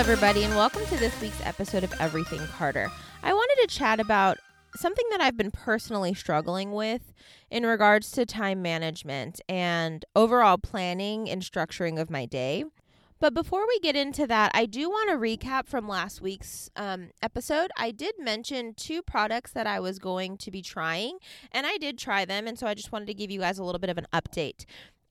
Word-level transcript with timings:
everybody, 0.00 0.44
and 0.44 0.56
welcome 0.56 0.82
to 0.86 0.96
this 0.96 1.20
week's 1.20 1.44
episode 1.44 1.84
of 1.84 1.92
Everything 2.00 2.40
Carter. 2.56 2.90
I 3.22 3.34
wanted 3.34 3.60
to 3.60 3.76
chat 3.76 4.00
about 4.00 4.38
something 4.74 5.04
that 5.10 5.20
I've 5.20 5.36
been 5.36 5.50
personally 5.50 6.14
struggling 6.14 6.72
with 6.72 7.12
in 7.50 7.66
regards 7.66 8.10
to 8.12 8.24
time 8.24 8.62
management 8.62 9.42
and 9.46 10.02
overall 10.16 10.56
planning 10.56 11.28
and 11.28 11.42
structuring 11.42 12.00
of 12.00 12.08
my 12.08 12.24
day. 12.24 12.64
But 13.18 13.34
before 13.34 13.68
we 13.68 13.78
get 13.80 13.94
into 13.94 14.26
that, 14.26 14.52
I 14.54 14.64
do 14.64 14.88
want 14.88 15.10
to 15.10 15.16
recap 15.16 15.66
from 15.66 15.86
last 15.86 16.22
week's 16.22 16.70
um, 16.76 17.10
episode. 17.22 17.70
I 17.76 17.90
did 17.90 18.14
mention 18.18 18.72
two 18.72 19.02
products 19.02 19.52
that 19.52 19.66
I 19.66 19.80
was 19.80 19.98
going 19.98 20.38
to 20.38 20.50
be 20.50 20.62
trying, 20.62 21.18
and 21.52 21.66
I 21.66 21.76
did 21.76 21.98
try 21.98 22.24
them. 22.24 22.46
And 22.46 22.58
so 22.58 22.66
I 22.66 22.72
just 22.72 22.90
wanted 22.90 23.08
to 23.08 23.14
give 23.14 23.30
you 23.30 23.40
guys 23.40 23.58
a 23.58 23.64
little 23.64 23.78
bit 23.78 23.90
of 23.90 23.98
an 23.98 24.06
update 24.14 24.64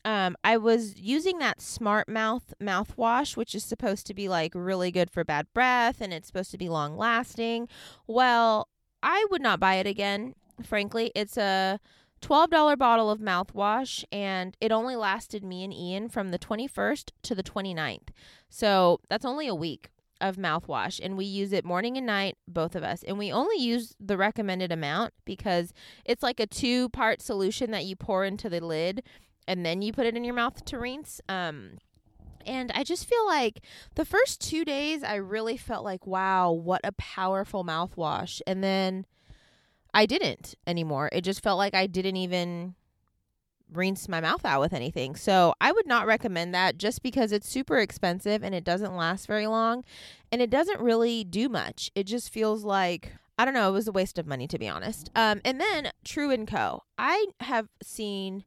um, 0.05 0.35
I 0.43 0.57
was 0.57 0.97
using 0.97 1.39
that 1.39 1.61
Smart 1.61 2.07
Mouth 2.07 2.53
mouthwash, 2.61 3.35
which 3.35 3.53
is 3.53 3.63
supposed 3.63 4.07
to 4.07 4.13
be 4.13 4.29
like 4.29 4.53
really 4.55 4.91
good 4.91 5.11
for 5.11 5.23
bad 5.23 5.47
breath 5.53 6.01
and 6.01 6.13
it's 6.13 6.27
supposed 6.27 6.51
to 6.51 6.57
be 6.57 6.69
long 6.69 6.97
lasting. 6.97 7.67
Well, 8.07 8.69
I 9.03 9.25
would 9.29 9.41
not 9.41 9.59
buy 9.59 9.75
it 9.75 9.87
again, 9.87 10.35
frankly. 10.63 11.11
It's 11.15 11.37
a 11.37 11.79
$12 12.21 12.77
bottle 12.77 13.09
of 13.09 13.19
mouthwash 13.19 14.03
and 14.11 14.55
it 14.59 14.71
only 14.71 14.95
lasted 14.95 15.43
me 15.43 15.63
and 15.63 15.73
Ian 15.73 16.09
from 16.09 16.29
the 16.29 16.39
21st 16.39 17.11
to 17.23 17.35
the 17.35 17.43
29th. 17.43 18.09
So 18.49 18.99
that's 19.09 19.25
only 19.25 19.47
a 19.47 19.55
week 19.55 19.89
of 20.21 20.35
mouthwash 20.35 20.99
and 21.01 21.17
we 21.17 21.23
use 21.23 21.53
it 21.53 21.63
morning 21.63 21.95
and 21.95 22.05
night 22.05 22.37
both 22.45 22.75
of 22.75 22.83
us 22.83 23.03
and 23.03 23.17
we 23.17 23.31
only 23.31 23.57
use 23.57 23.95
the 24.01 24.17
recommended 24.17 24.69
amount 24.69 25.13
because 25.23 25.73
it's 26.03 26.21
like 26.21 26.41
a 26.41 26.47
two 26.47 26.89
part 26.89 27.21
solution 27.21 27.71
that 27.71 27.85
you 27.85 27.95
pour 27.95 28.25
into 28.25 28.49
the 28.49 28.59
lid 28.59 29.01
and 29.49 29.65
then 29.65 29.81
you 29.81 29.91
put 29.91 30.05
it 30.05 30.15
in 30.15 30.23
your 30.23 30.35
mouth 30.35 30.63
to 30.63 30.77
rinse. 30.77 31.19
Um, 31.27 31.79
and 32.45 32.71
I 32.73 32.83
just 32.83 33.09
feel 33.09 33.25
like 33.25 33.61
the 33.95 34.05
first 34.05 34.39
two 34.39 34.63
days, 34.63 35.03
I 35.03 35.15
really 35.15 35.57
felt 35.57 35.83
like, 35.83 36.05
wow, 36.05 36.51
what 36.51 36.81
a 36.83 36.91
powerful 36.93 37.65
mouthwash. 37.65 38.41
And 38.45 38.63
then 38.63 39.07
I 39.93 40.05
didn't 40.05 40.53
anymore. 40.67 41.09
It 41.11 41.21
just 41.21 41.41
felt 41.41 41.57
like 41.57 41.73
I 41.73 41.87
didn't 41.87 42.15
even 42.15 42.75
rinse 43.73 44.07
my 44.07 44.21
mouth 44.21 44.45
out 44.45 44.61
with 44.61 44.73
anything. 44.73 45.15
So 45.15 45.55
I 45.59 45.71
would 45.71 45.87
not 45.87 46.05
recommend 46.05 46.53
that 46.53 46.77
just 46.77 47.01
because 47.01 47.31
it's 47.31 47.49
super 47.49 47.79
expensive 47.79 48.43
and 48.43 48.53
it 48.53 48.63
doesn't 48.63 48.95
last 48.95 49.25
very 49.25 49.47
long 49.47 49.83
and 50.31 50.41
it 50.41 50.51
doesn't 50.51 50.79
really 50.79 51.23
do 51.23 51.49
much. 51.49 51.91
It 51.95 52.05
just 52.05 52.29
feels 52.29 52.63
like 52.63 53.13
I 53.37 53.45
don't 53.45 53.53
know, 53.53 53.69
it 53.69 53.73
was 53.73 53.87
a 53.87 53.93
waste 53.93 54.17
of 54.17 54.27
money 54.27 54.47
to 54.47 54.59
be 54.59 54.67
honest. 54.67 55.09
Um 55.15 55.41
and 55.45 55.61
then 55.61 55.91
True 56.03 56.31
and 56.31 56.47
Co. 56.47 56.83
I 56.97 57.27
have 57.41 57.67
seen 57.81 58.43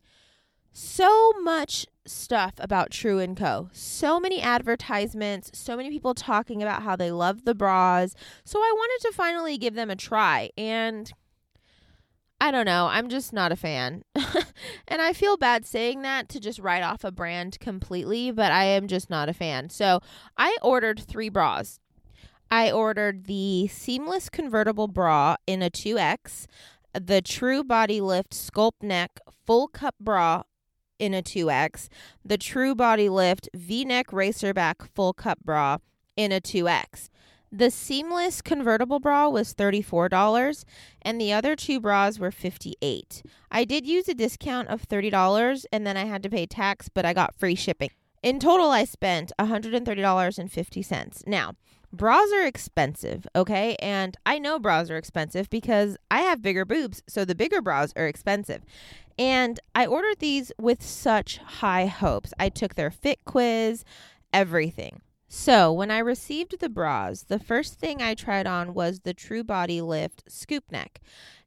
so 0.73 1.33
much 1.43 1.87
stuff 2.07 2.55
about 2.59 2.91
True 2.91 3.19
and 3.19 3.37
Co. 3.37 3.69
So 3.73 4.19
many 4.19 4.41
advertisements, 4.41 5.51
so 5.55 5.77
many 5.77 5.91
people 5.91 6.15
talking 6.15 6.63
about 6.63 6.83
how 6.83 6.97
they 6.97 7.11
love 7.11 7.45
the 7.45 7.55
bras. 7.55 8.15
So 8.45 8.59
I 8.59 8.73
wanted 8.75 9.09
to 9.09 9.15
finally 9.15 9.59
give 9.59 9.75
them 9.75 9.91
a 9.91 9.97
try 9.97 10.51
and 10.57 11.13
I 12.41 12.51
don't 12.51 12.67
know, 12.67 12.89
I'm 12.91 13.09
just 13.09 13.33
not 13.33 13.53
a 13.53 13.57
fan. 13.57 14.03
and 14.89 15.01
I 15.01 15.13
feel 15.13 15.37
bad 15.37 15.65
saying 15.65 16.03
that 16.03 16.29
to 16.31 16.41
just 16.41 16.59
write 16.59 16.83
off 16.83 17.05
a 17.05 17.13
brand 17.13 17.61
completely, 17.61 18.33
but 18.33 18.51
I 18.51 18.65
am 18.65 18.89
just 18.89 19.09
not 19.09 19.29
a 19.29 19.33
fan. 19.33 19.71
So 19.71 20.01
I 20.37 20.57
ordered 20.61 20.99
3 20.99 21.29
bras. 21.29 21.79
I 22.51 22.73
ordered 22.73 23.27
the 23.27 23.69
seamless 23.69 24.29
convertible 24.29 24.89
bra 24.89 25.37
in 25.47 25.63
a 25.63 25.71
2X, 25.71 26.47
the 26.93 27.23
True 27.23 27.63
Body 27.63 28.01
Lift 28.01 28.35
Scoop 28.35 28.75
Neck 28.83 29.21
Full 29.47 29.69
Cup 29.69 29.95
Bra 30.01 30.43
in 31.03 31.13
a 31.15 31.21
2X, 31.21 31.89
the 32.25 32.39
True 32.39 32.77
Body 32.77 33.09
Lift 33.09 33.49
V 33.55 33.85
neck 33.85 34.07
racerback 34.13 34.87
full 34.95 35.13
cup 35.13 35.41
bra 35.45 35.79
in 36.17 36.31
a 36.31 36.41
2X. 36.41 37.09
The 37.51 37.73
seamless 37.73 38.41
convertible 38.41 39.01
bra 39.01 39.29
was 39.29 39.53
$34 39.53 40.65
and 41.03 41.21
the 41.21 41.33
other 41.33 41.57
two 41.57 41.81
bras 41.81 42.21
were 42.21 42.31
58. 42.31 43.25
I 43.51 43.65
did 43.65 43.85
use 43.85 44.09
a 44.09 44.15
discount 44.15 44.69
of 44.69 44.89
$30 44.89 45.65
and 45.73 45.85
then 45.85 45.97
I 45.97 46.05
had 46.05 46.23
to 46.23 46.31
pay 46.31 46.47
tax, 46.47 46.89
but 46.89 47.05
I 47.05 47.13
got 47.13 47.35
free 47.35 47.57
shipping. 47.57 47.91
In 48.23 48.39
total 48.39 48.71
I 48.71 48.85
spent 48.85 49.33
$130.50. 49.41 51.27
Now, 51.27 51.55
bras 51.93 52.31
are 52.33 52.47
expensive, 52.47 53.27
okay? 53.37 53.77
And 53.81 54.17
I 54.25 54.39
know 54.39 54.59
bras 54.59 54.91
are 54.91 54.97
expensive 54.97 55.51
because 55.51 55.97
I 56.11 56.21
have 56.21 56.43
bigger 56.43 56.65
boobs, 56.65 57.03
so 57.07 57.25
the 57.25 57.35
bigger 57.35 57.61
bras 57.61 57.93
are 57.97 58.07
expensive. 58.07 58.63
And 59.19 59.61
I 59.75 59.87
ordered 59.87 60.19
these 60.19 60.53
with 60.59 60.83
such 60.83 61.39
high 61.39 61.87
hopes. 61.87 62.33
I 62.39 62.49
took 62.49 62.75
their 62.75 62.91
fit 62.91 63.21
quiz, 63.25 63.85
everything. 64.33 65.03
So, 65.29 65.73
when 65.73 65.91
I 65.91 65.99
received 65.99 66.61
the 66.61 66.69
bras, 66.69 67.23
the 67.23 67.39
first 67.39 67.79
thing 67.79 68.03
I 68.03 68.15
tried 68.15 68.47
on 68.47 68.75
was 68.75 69.01
the 69.01 69.15
True 69.15 69.43
Body 69.43 69.81
Lift 69.81 70.25
Scoop 70.29 70.65
Neck. 70.71 71.01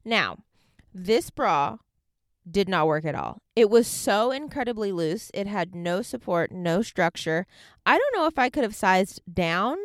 Now, 0.04 0.38
this 0.92 1.30
bra 1.30 1.78
did 2.50 2.68
not 2.68 2.86
work 2.86 3.04
at 3.04 3.14
all. 3.14 3.42
It 3.54 3.70
was 3.70 3.86
so 3.86 4.30
incredibly 4.30 4.90
loose. 4.90 5.30
It 5.34 5.46
had 5.46 5.74
no 5.74 6.02
support, 6.02 6.50
no 6.50 6.82
structure. 6.82 7.46
I 7.84 7.96
don't 7.98 8.14
know 8.16 8.26
if 8.26 8.38
I 8.38 8.48
could 8.48 8.64
have 8.64 8.74
sized 8.74 9.20
down, 9.32 9.76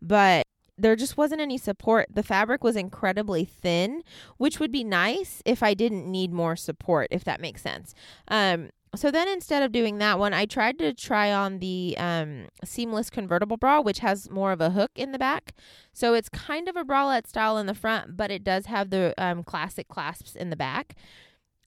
but 0.00 0.46
there 0.80 0.96
just 0.96 1.16
wasn't 1.16 1.40
any 1.40 1.58
support. 1.58 2.08
The 2.12 2.22
fabric 2.22 2.64
was 2.64 2.76
incredibly 2.76 3.44
thin, 3.44 4.02
which 4.38 4.58
would 4.58 4.72
be 4.72 4.84
nice 4.84 5.42
if 5.44 5.62
I 5.62 5.74
didn't 5.74 6.10
need 6.10 6.32
more 6.32 6.56
support, 6.56 7.08
if 7.10 7.24
that 7.24 7.40
makes 7.40 7.62
sense. 7.62 7.94
Um, 8.28 8.70
so 8.96 9.10
then 9.10 9.28
instead 9.28 9.62
of 9.62 9.70
doing 9.70 9.98
that 9.98 10.18
one, 10.18 10.34
I 10.34 10.46
tried 10.46 10.78
to 10.78 10.92
try 10.92 11.32
on 11.32 11.60
the 11.60 11.94
um, 11.96 12.48
seamless 12.64 13.08
convertible 13.08 13.56
bra, 13.56 13.80
which 13.80 14.00
has 14.00 14.28
more 14.30 14.50
of 14.50 14.60
a 14.60 14.70
hook 14.70 14.90
in 14.96 15.12
the 15.12 15.18
back. 15.18 15.54
So 15.92 16.14
it's 16.14 16.28
kind 16.28 16.68
of 16.68 16.74
a 16.74 16.84
bralette 16.84 17.28
style 17.28 17.56
in 17.58 17.66
the 17.66 17.74
front, 17.74 18.16
but 18.16 18.32
it 18.32 18.42
does 18.42 18.66
have 18.66 18.90
the 18.90 19.14
um, 19.16 19.44
classic 19.44 19.86
clasps 19.88 20.34
in 20.34 20.50
the 20.50 20.56
back. 20.56 20.96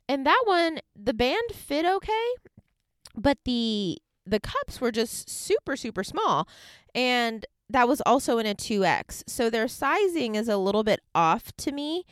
And 0.10 0.26
that 0.26 0.42
one, 0.46 0.80
the 0.96 1.14
band 1.14 1.52
fit 1.54 1.86
okay, 1.86 2.34
but 3.16 3.38
the 3.46 4.00
the 4.26 4.40
cups 4.40 4.80
were 4.80 4.92
just 4.92 5.30
super 5.30 5.76
super 5.76 6.02
small 6.02 6.48
and 6.96 7.46
that 7.70 7.88
was 7.88 8.02
also 8.06 8.38
in 8.38 8.46
a 8.46 8.56
2X. 8.56 9.24
So 9.28 9.50
their 9.50 9.68
sizing 9.68 10.36
is 10.36 10.48
a 10.48 10.58
little 10.58 10.84
bit 10.84 11.02
off 11.16 11.52
to 11.58 11.72
me. 11.72 12.06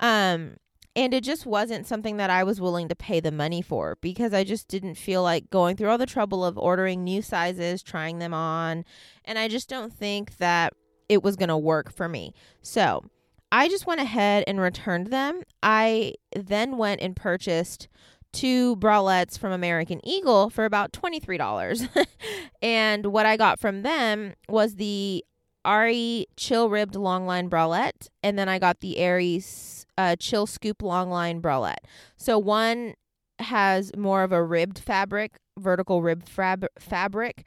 Um, 0.00 0.56
and 0.94 1.12
it 1.12 1.24
just 1.24 1.44
wasn't 1.44 1.86
something 1.86 2.16
that 2.16 2.30
I 2.30 2.42
was 2.42 2.60
willing 2.60 2.88
to 2.88 2.96
pay 2.96 3.20
the 3.20 3.30
money 3.30 3.60
for 3.60 3.98
because 4.00 4.32
I 4.32 4.44
just 4.44 4.66
didn't 4.66 4.94
feel 4.94 5.22
like 5.22 5.50
going 5.50 5.76
through 5.76 5.90
all 5.90 5.98
the 5.98 6.06
trouble 6.06 6.42
of 6.44 6.56
ordering 6.56 7.04
new 7.04 7.20
sizes, 7.20 7.82
trying 7.82 8.18
them 8.18 8.32
on. 8.32 8.84
And 9.24 9.38
I 9.38 9.48
just 9.48 9.68
don't 9.68 9.92
think 9.92 10.38
that 10.38 10.72
it 11.08 11.22
was 11.22 11.36
going 11.36 11.50
to 11.50 11.58
work 11.58 11.92
for 11.92 12.08
me. 12.08 12.32
So 12.62 13.04
I 13.52 13.68
just 13.68 13.86
went 13.86 14.00
ahead 14.00 14.44
and 14.46 14.58
returned 14.58 15.08
them. 15.08 15.42
I 15.62 16.14
then 16.34 16.78
went 16.78 17.02
and 17.02 17.14
purchased 17.14 17.88
two 18.32 18.76
bralettes 18.76 19.38
from 19.38 19.52
American 19.52 20.00
Eagle 20.06 20.50
for 20.50 20.64
about 20.64 20.92
$23. 20.92 22.06
and 22.62 23.06
what 23.06 23.26
I 23.26 23.36
got 23.36 23.58
from 23.58 23.82
them 23.82 24.34
was 24.48 24.76
the 24.76 25.24
Aerie 25.66 26.26
Chill 26.36 26.70
Ribbed 26.70 26.94
Longline 26.94 27.48
Bralette, 27.48 28.08
and 28.22 28.38
then 28.38 28.48
I 28.48 28.58
got 28.58 28.80
the 28.80 28.98
Aerie's 28.98 29.84
uh, 29.98 30.16
Chill 30.16 30.46
Scoop 30.46 30.78
Longline 30.78 31.40
Bralette. 31.40 31.84
So 32.16 32.38
one 32.38 32.94
has 33.38 33.90
more 33.96 34.22
of 34.22 34.32
a 34.32 34.42
ribbed 34.42 34.78
fabric, 34.78 35.36
vertical 35.58 36.02
ribbed 36.02 36.28
fab- 36.28 36.68
fabric, 36.78 37.44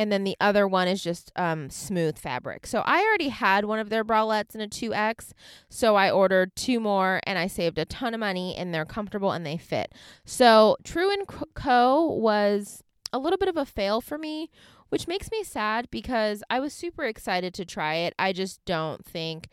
and 0.00 0.10
then 0.10 0.24
the 0.24 0.36
other 0.40 0.66
one 0.66 0.88
is 0.88 1.04
just 1.04 1.30
um, 1.36 1.68
smooth 1.68 2.16
fabric. 2.16 2.66
So 2.66 2.80
I 2.86 3.02
already 3.02 3.28
had 3.28 3.66
one 3.66 3.78
of 3.78 3.90
their 3.90 4.02
bralettes 4.02 4.54
in 4.54 4.62
a 4.62 4.66
2X, 4.66 5.32
so 5.68 5.94
I 5.94 6.10
ordered 6.10 6.56
two 6.56 6.80
more 6.80 7.20
and 7.24 7.38
I 7.38 7.48
saved 7.48 7.76
a 7.76 7.84
ton 7.84 8.14
of 8.14 8.20
money 8.20 8.56
and 8.56 8.72
they're 8.72 8.86
comfortable 8.86 9.30
and 9.32 9.44
they 9.44 9.58
fit. 9.58 9.92
So 10.24 10.78
True 10.84 11.12
and 11.12 11.26
Co 11.52 12.06
was 12.06 12.82
a 13.12 13.18
little 13.18 13.36
bit 13.36 13.50
of 13.50 13.58
a 13.58 13.66
fail 13.66 14.00
for 14.00 14.16
me, 14.16 14.48
which 14.88 15.06
makes 15.06 15.30
me 15.30 15.44
sad 15.44 15.90
because 15.90 16.42
I 16.48 16.60
was 16.60 16.72
super 16.72 17.04
excited 17.04 17.52
to 17.52 17.66
try 17.66 17.96
it. 17.96 18.14
I 18.18 18.32
just 18.32 18.64
don't 18.64 19.04
think 19.04 19.48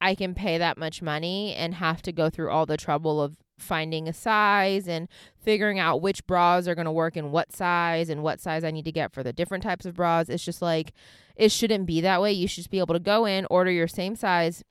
I 0.00 0.14
can 0.14 0.34
pay 0.34 0.56
that 0.56 0.78
much 0.78 1.02
money 1.02 1.54
and 1.54 1.74
have 1.74 2.00
to 2.02 2.12
go 2.12 2.30
through 2.30 2.48
all 2.48 2.64
the 2.64 2.78
trouble 2.78 3.20
of 3.20 3.36
finding 3.60 4.08
a 4.08 4.12
size 4.12 4.88
and 4.88 5.08
figuring 5.38 5.78
out 5.78 6.02
which 6.02 6.26
bras 6.26 6.66
are 6.66 6.74
going 6.74 6.86
to 6.86 6.92
work 6.92 7.16
in 7.16 7.30
what 7.30 7.52
size 7.52 8.08
and 8.08 8.22
what 8.22 8.40
size 8.40 8.64
I 8.64 8.70
need 8.70 8.84
to 8.84 8.92
get 8.92 9.12
for 9.12 9.22
the 9.22 9.32
different 9.32 9.62
types 9.62 9.86
of 9.86 9.94
bras. 9.94 10.28
It's 10.28 10.44
just 10.44 10.62
like 10.62 10.92
it 11.36 11.50
shouldn't 11.50 11.86
be 11.86 12.00
that 12.00 12.20
way. 12.20 12.32
You 12.32 12.48
should 12.48 12.56
just 12.56 12.70
be 12.70 12.78
able 12.78 12.94
to 12.94 13.00
go 13.00 13.24
in, 13.24 13.46
order 13.50 13.70
your 13.70 13.88
same 13.88 14.16
size 14.16 14.62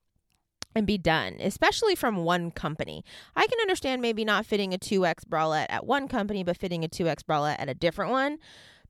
and 0.75 0.85
be 0.85 0.97
done, 0.97 1.37
especially 1.39 1.95
from 1.95 2.17
one 2.17 2.51
company. 2.51 3.03
I 3.35 3.47
can 3.47 3.59
understand 3.59 4.01
maybe 4.01 4.23
not 4.23 4.45
fitting 4.45 4.73
a 4.73 4.77
2X 4.77 5.25
bralette 5.27 5.65
at 5.69 5.85
one 5.85 6.07
company 6.07 6.43
but 6.43 6.57
fitting 6.57 6.83
a 6.83 6.87
2X 6.87 7.23
bralette 7.23 7.59
at 7.59 7.69
a 7.69 7.73
different 7.73 8.11
one. 8.11 8.37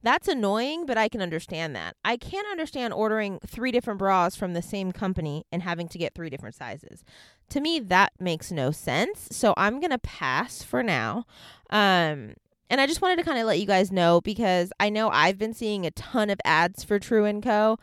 That's 0.01 0.29
annoying, 0.29 0.85
but 0.85 0.97
I 0.97 1.09
can 1.09 1.21
understand 1.21 1.75
that. 1.75 1.95
I 2.05 2.15
can't 2.15 2.47
understand 2.49 2.93
ordering 2.93 3.39
three 3.45 3.71
different 3.71 3.99
bras 3.99 4.35
from 4.35 4.53
the 4.53 4.61
same 4.61 4.93
company 4.93 5.45
and 5.51 5.61
having 5.61 5.89
to 5.89 5.97
get 5.97 6.15
three 6.15 6.29
different 6.29 6.55
sizes. 6.55 7.03
To 7.49 7.61
me, 7.61 7.79
that 7.79 8.13
makes 8.19 8.51
no 8.51 8.71
sense. 8.71 9.27
So 9.31 9.53
I'm 9.57 9.81
to 9.81 9.97
pass 9.97 10.61
for 10.61 10.83
now. 10.83 11.25
Um, 11.69 12.33
and 12.69 12.79
I 12.79 12.85
just 12.85 13.01
wanted 13.01 13.17
to 13.17 13.23
kind 13.23 13.39
of 13.39 13.47
let 13.47 13.59
you 13.59 13.65
guys 13.65 13.91
know 13.91 14.21
because 14.21 14.71
I 14.79 14.89
know 14.89 15.09
I've 15.09 15.37
been 15.37 15.53
seeing 15.53 15.85
a 15.85 15.91
ton 15.91 16.29
of 16.29 16.39
ads 16.45 16.83
for 16.83 16.99
True 16.99 17.41
& 17.41 17.41
Co. 17.41 17.77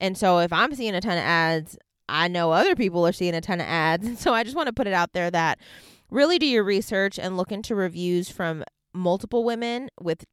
And 0.00 0.16
so 0.16 0.38
if 0.38 0.52
I'm 0.52 0.74
seeing 0.74 0.94
a 0.94 1.00
ton 1.00 1.18
of 1.18 1.24
ads, 1.24 1.76
I 2.08 2.28
know 2.28 2.52
other 2.52 2.74
people 2.74 3.06
are 3.06 3.12
seeing 3.12 3.34
a 3.34 3.40
ton 3.40 3.60
of 3.60 3.66
ads. 3.66 4.06
And 4.06 4.18
so 4.18 4.32
I 4.32 4.42
just 4.44 4.56
want 4.56 4.68
to 4.68 4.72
put 4.72 4.86
it 4.86 4.94
out 4.94 5.12
there 5.12 5.30
that 5.30 5.58
really 6.10 6.38
do 6.38 6.46
your 6.46 6.64
research 6.64 7.18
and 7.18 7.36
look 7.36 7.52
into 7.52 7.74
reviews 7.74 8.30
from 8.30 8.64
multiple 8.94 9.44
women 9.44 9.88
with 10.00 10.24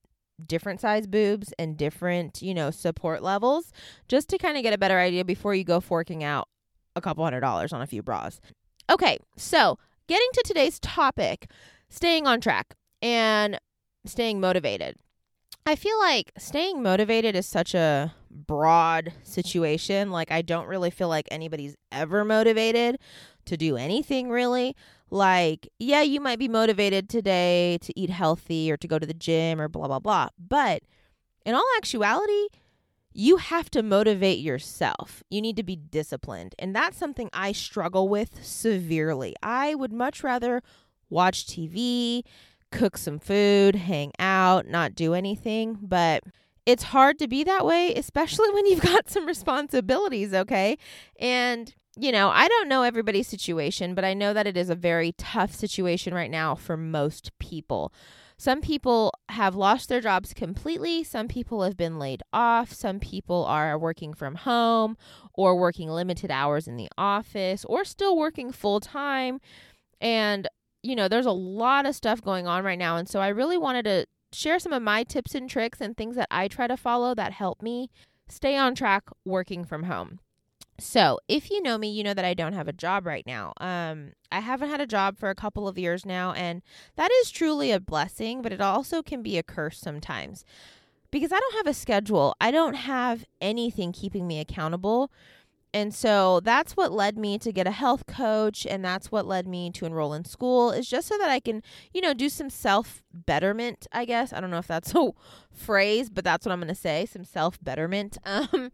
different 0.46 0.80
size 0.80 1.06
boobs 1.06 1.54
and 1.60 1.78
different, 1.78 2.42
you 2.42 2.54
know, 2.54 2.72
support 2.72 3.22
levels 3.22 3.72
just 4.08 4.30
to 4.30 4.38
kind 4.38 4.58
of 4.58 4.64
get 4.64 4.74
a 4.74 4.78
better 4.78 4.98
idea 4.98 5.26
before 5.26 5.54
you 5.54 5.64
go 5.64 5.80
forking 5.80 6.24
out 6.24 6.48
a 6.96 7.02
couple 7.02 7.24
hundred 7.24 7.42
dollars 7.42 7.74
on 7.74 7.82
a 7.82 7.88
few 7.88 8.02
bras. 8.02 8.40
Okay, 8.90 9.20
so 9.38 9.78
getting 10.08 10.28
to 10.34 10.44
today's 10.44 10.80
topic, 10.80 11.52
staying 11.90 12.26
on 12.26 12.42
track 12.42 12.76
and 13.04 13.60
staying 14.04 14.40
motivated. 14.40 14.96
I 15.68 15.76
feel 15.76 16.00
like 16.00 16.32
staying 16.40 16.82
motivated 16.82 17.36
is 17.36 17.46
such 17.46 17.76
a 17.76 18.16
broad 18.32 19.14
situation. 19.22 20.10
Like, 20.10 20.32
I 20.32 20.42
don't 20.42 20.68
really 20.68 20.90
feel 20.90 21.08
like 21.08 21.28
anybody's 21.30 21.76
ever 21.92 22.26
motivated 22.26 22.98
to 23.46 23.58
do 23.58 23.78
anything 23.78 24.32
really. 24.32 24.76
Like, 25.12 25.70
yeah, 25.78 26.02
you 26.02 26.20
might 26.20 26.40
be 26.40 26.48
motivated 26.48 27.10
today 27.10 27.78
to 27.82 28.00
eat 28.00 28.10
healthy 28.10 28.72
or 28.72 28.78
to 28.78 28.88
go 28.88 28.98
to 28.98 29.06
the 29.06 29.14
gym 29.14 29.62
or 29.62 29.68
blah, 29.68 29.88
blah, 29.88 30.00
blah. 30.00 30.30
But 30.40 30.82
in 31.46 31.54
all 31.54 31.66
actuality, 31.78 32.48
you 33.20 33.36
have 33.36 33.70
to 33.70 33.84
motivate 33.84 34.40
yourself. 34.40 35.24
You 35.30 35.42
need 35.42 35.58
to 35.58 35.64
be 35.64 35.76
disciplined. 35.76 36.56
And 36.58 36.74
that's 36.74 36.98
something 36.98 37.30
I 37.34 37.52
struggle 37.52 38.08
with 38.08 38.46
severely. 38.46 39.36
I 39.44 39.76
would 39.76 39.92
much 39.92 40.24
rather 40.24 40.64
watch 41.10 41.46
TV, 41.46 42.24
cook 42.72 42.98
some 42.98 43.20
food, 43.20 43.76
hang 43.76 44.14
out, 44.20 44.68
not 44.68 44.96
do 44.96 45.14
anything. 45.14 45.80
But 45.82 46.24
it's 46.66 46.84
hard 46.84 47.20
to 47.20 47.28
be 47.28 47.44
that 47.44 47.66
way, 47.66 47.94
especially 47.94 48.50
when 48.54 48.66
you've 48.66 48.82
got 48.82 49.10
some 49.10 49.26
responsibilities, 49.26 50.34
okay? 50.34 50.78
And 51.20 51.76
you 51.98 52.14
know, 52.14 52.30
I 52.30 52.48
don't 52.48 52.70
know 52.70 52.84
everybody's 52.84 53.28
situation, 53.28 53.96
but 53.96 54.06
I 54.06 54.14
know 54.14 54.32
that 54.34 54.48
it 54.48 54.56
is 54.56 54.70
a 54.70 54.76
very 54.76 55.12
tough 55.18 55.54
situation 55.54 56.14
right 56.14 56.32
now 56.32 56.56
for 56.56 56.78
most 56.78 57.38
people. 57.40 57.92
Some 58.40 58.62
people 58.62 59.12
have 59.28 59.54
lost 59.54 59.90
their 59.90 60.00
jobs 60.00 60.34
completely. 60.34 61.04
Some 61.04 61.28
people 61.28 61.62
have 61.64 61.76
been 61.76 62.00
laid 62.00 62.24
off. 62.32 62.72
Some 62.72 63.02
people 63.02 63.44
are 63.44 63.78
working 63.78 64.14
from 64.14 64.36
home 64.36 64.96
or 65.34 65.60
working 65.60 65.90
limited 65.90 66.32
hours 66.32 66.66
in 66.66 66.78
the 66.78 66.88
office 66.98 67.66
or 67.66 67.84
still 67.84 68.18
working 68.18 68.54
full 68.54 68.80
time. 68.80 69.42
And, 70.00 70.48
you 70.82 70.96
know, 70.96 71.10
there's 71.10 71.26
a 71.26 71.34
lot 71.34 71.86
of 71.86 71.96
stuff 71.96 72.22
going 72.22 72.48
on 72.48 72.64
right 72.64 72.80
now. 72.80 72.96
And 72.96 73.10
so 73.10 73.20
I 73.20 73.28
really 73.28 73.58
wanted 73.58 73.84
to 73.84 74.06
share 74.32 74.58
some 74.58 74.72
of 74.72 74.82
my 74.82 75.04
tips 75.04 75.36
and 75.36 75.50
tricks 75.50 75.82
and 75.82 75.98
things 75.98 76.16
that 76.16 76.30
I 76.32 76.48
try 76.48 76.68
to 76.68 76.78
follow 76.78 77.14
that 77.16 77.34
help 77.34 77.62
me 77.62 77.90
stay 78.30 78.56
on 78.56 78.74
track 78.74 79.10
working 79.26 79.66
from 79.66 79.84
home. 79.84 80.22
So, 80.80 81.20
if 81.28 81.50
you 81.50 81.62
know 81.62 81.78
me, 81.78 81.90
you 81.92 82.04
know 82.04 82.14
that 82.14 82.26
I 82.26 82.34
don't 82.34 82.54
have 82.54 82.68
a 82.68 82.74
job 82.74 83.06
right 83.06 83.26
now. 83.26 83.54
Um, 83.58 84.14
I 84.32 84.40
haven't 84.40 84.70
had 84.70 84.82
a 84.82 84.88
job 84.88 85.18
for 85.18 85.30
a 85.30 85.36
couple 85.36 85.68
of 85.68 85.78
years 85.78 86.06
now, 86.06 86.34
and 86.34 86.62
that 86.96 87.12
is 87.22 87.32
truly 87.32 87.72
a 87.72 87.80
blessing, 87.80 88.42
but 88.42 88.52
it 88.52 88.62
also 88.62 89.02
can 89.02 89.22
be 89.22 89.38
a 89.38 89.44
curse 89.44 89.80
sometimes 89.80 90.46
because 91.12 91.32
I 91.32 91.40
don't 91.40 91.56
have 91.56 91.68
a 91.68 91.74
schedule. 91.74 92.36
I 92.40 92.52
don't 92.52 92.76
have 92.76 93.26
anything 93.42 93.92
keeping 93.92 94.28
me 94.28 94.40
accountable. 94.40 95.12
And 95.72 95.94
so 95.94 96.40
that's 96.40 96.76
what 96.76 96.92
led 96.92 97.16
me 97.16 97.38
to 97.38 97.52
get 97.52 97.68
a 97.68 97.72
health 97.72 98.08
coach 98.08 98.66
and 98.66 98.84
that's 98.84 99.12
what 99.12 99.28
led 99.28 99.46
me 99.46 99.70
to 99.72 99.86
enroll 99.86 100.14
in 100.14 100.26
school 100.26 100.72
is 100.72 100.90
just 100.90 101.08
so 101.08 101.16
that 101.20 101.30
I 101.30 101.40
can, 101.40 101.62
you 101.94 102.02
know, 102.02 102.16
do 102.16 102.28
some 102.28 102.50
self 102.50 103.04
betterment, 103.14 103.86
I 103.92 104.06
guess. 104.06 104.34
I 104.34 104.42
don't 104.42 104.50
know 104.50 104.58
if 104.58 104.66
that's 104.66 104.96
a 104.96 105.12
phrase, 105.52 106.10
but 106.10 106.24
that's 106.24 106.46
what 106.46 106.54
I'm 106.54 106.60
going 106.60 106.70
to 106.70 106.76
say, 106.76 107.06
some 107.06 107.24
self 107.24 107.62
betterment. 107.64 108.18
Um 108.26 108.72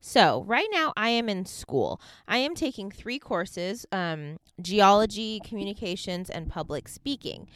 so, 0.00 0.44
right 0.46 0.68
now, 0.72 0.94
I 0.96 1.10
am 1.10 1.28
in 1.28 1.44
school. 1.44 2.00
I 2.26 2.38
am 2.38 2.54
taking 2.54 2.90
three 2.90 3.18
courses 3.18 3.84
um, 3.92 4.38
geology, 4.60 5.40
communications, 5.44 6.30
and 6.30 6.48
public 6.48 6.88
speaking. 6.88 7.48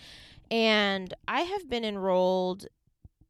And 0.50 1.14
I 1.26 1.40
have 1.40 1.70
been 1.70 1.84
enrolled 1.84 2.66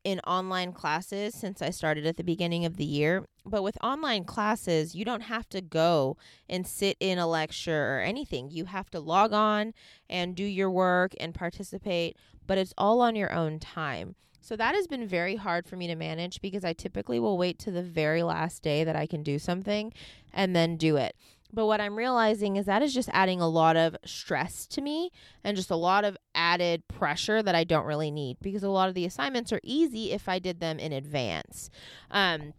in 0.03 0.21
online 0.21 0.73
classes 0.73 1.35
since 1.35 1.63
I 1.63 1.71
started 1.71 2.07
at 2.07 2.17
the 2.17 2.25
beginning 2.25 2.65
of 2.65 2.77
the 2.77 2.85
year. 2.85 3.25
But 3.47 3.63
with 3.63 3.79
online 3.83 4.25
classes, 4.25 4.95
you 4.95 5.05
don't 5.05 5.23
have 5.23 5.49
to 5.51 5.61
go 5.61 6.17
and 6.49 6.67
sit 6.67 6.97
in 6.99 7.19
a 7.19 7.27
lecture 7.27 7.97
or 7.97 8.01
anything. 8.01 8.51
You 8.51 8.67
have 8.67 8.91
to 8.91 9.01
log 9.01 9.33
on 9.33 9.73
and 10.11 10.35
do 10.35 10.45
your 10.45 10.71
work 10.71 11.13
and 11.21 11.35
participate, 11.35 12.17
but 12.47 12.59
it's 12.59 12.75
all 12.77 13.01
on 13.01 13.17
your 13.17 13.33
own 13.33 13.61
time. 13.61 14.17
So 14.45 14.57
that 14.57 14.75
has 14.75 14.87
been 14.87 15.09
very 15.09 15.37
hard 15.37 15.67
for 15.67 15.77
me 15.77 15.87
to 15.87 15.95
manage 15.95 16.43
because 16.43 16.67
I 16.67 16.75
typically 16.75 17.19
will 17.19 17.39
wait 17.39 17.59
to 17.61 17.71
the 17.71 17.83
very 17.83 18.23
last 18.23 18.63
day 18.63 18.85
that 18.85 18.95
I 18.95 19.07
can 19.07 19.23
do 19.23 19.39
something 19.39 19.91
and 20.35 20.55
then 20.55 20.77
do 20.77 20.99
it. 20.99 21.17
But 21.51 21.65
what 21.65 21.81
I'm 21.81 21.97
realizing 21.97 22.57
is 22.57 22.67
that 22.67 22.83
is 22.83 22.93
just 22.93 23.09
adding 23.15 23.41
a 23.41 23.49
lot 23.49 23.75
of 23.75 23.97
stress 24.05 24.67
to 24.67 24.83
me 24.83 25.11
and 25.43 25.57
just 25.57 25.71
a 25.71 25.77
lot 25.77 26.05
of 26.05 26.19
added 26.35 26.87
pressure 26.89 27.43
that 27.43 27.55
I 27.55 27.65
don't 27.65 27.87
really 27.87 28.11
need 28.11 28.37
because 28.43 28.63
a 28.63 28.69
lot 28.69 28.91
of 28.91 28.95
the 28.95 29.07
assignments 29.07 29.51
are 29.51 29.61
easy 29.63 30.13
if 30.13 30.29
I 30.29 30.39
did 30.41 30.61
them 30.61 30.79
in 30.79 30.93
advance. 30.93 31.71
Um, 32.11 32.53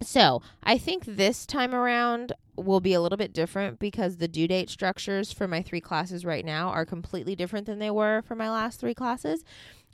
so 0.00 0.40
I 0.62 0.78
think 0.78 1.04
this 1.04 1.44
time 1.44 1.74
around 1.74 2.32
will 2.56 2.80
be 2.80 2.94
a 2.94 3.00
little 3.00 3.18
bit 3.18 3.34
different 3.34 3.78
because 3.78 4.16
the 4.16 4.28
due 4.28 4.48
date 4.48 4.70
structures 4.70 5.32
for 5.32 5.46
my 5.46 5.60
three 5.60 5.82
classes 5.82 6.24
right 6.24 6.46
now 6.46 6.68
are 6.68 6.86
completely 6.86 7.36
different 7.36 7.66
than 7.66 7.78
they 7.78 7.90
were 7.90 8.22
for 8.22 8.34
my 8.34 8.50
last 8.50 8.80
three 8.80 8.94
classes. 8.94 9.44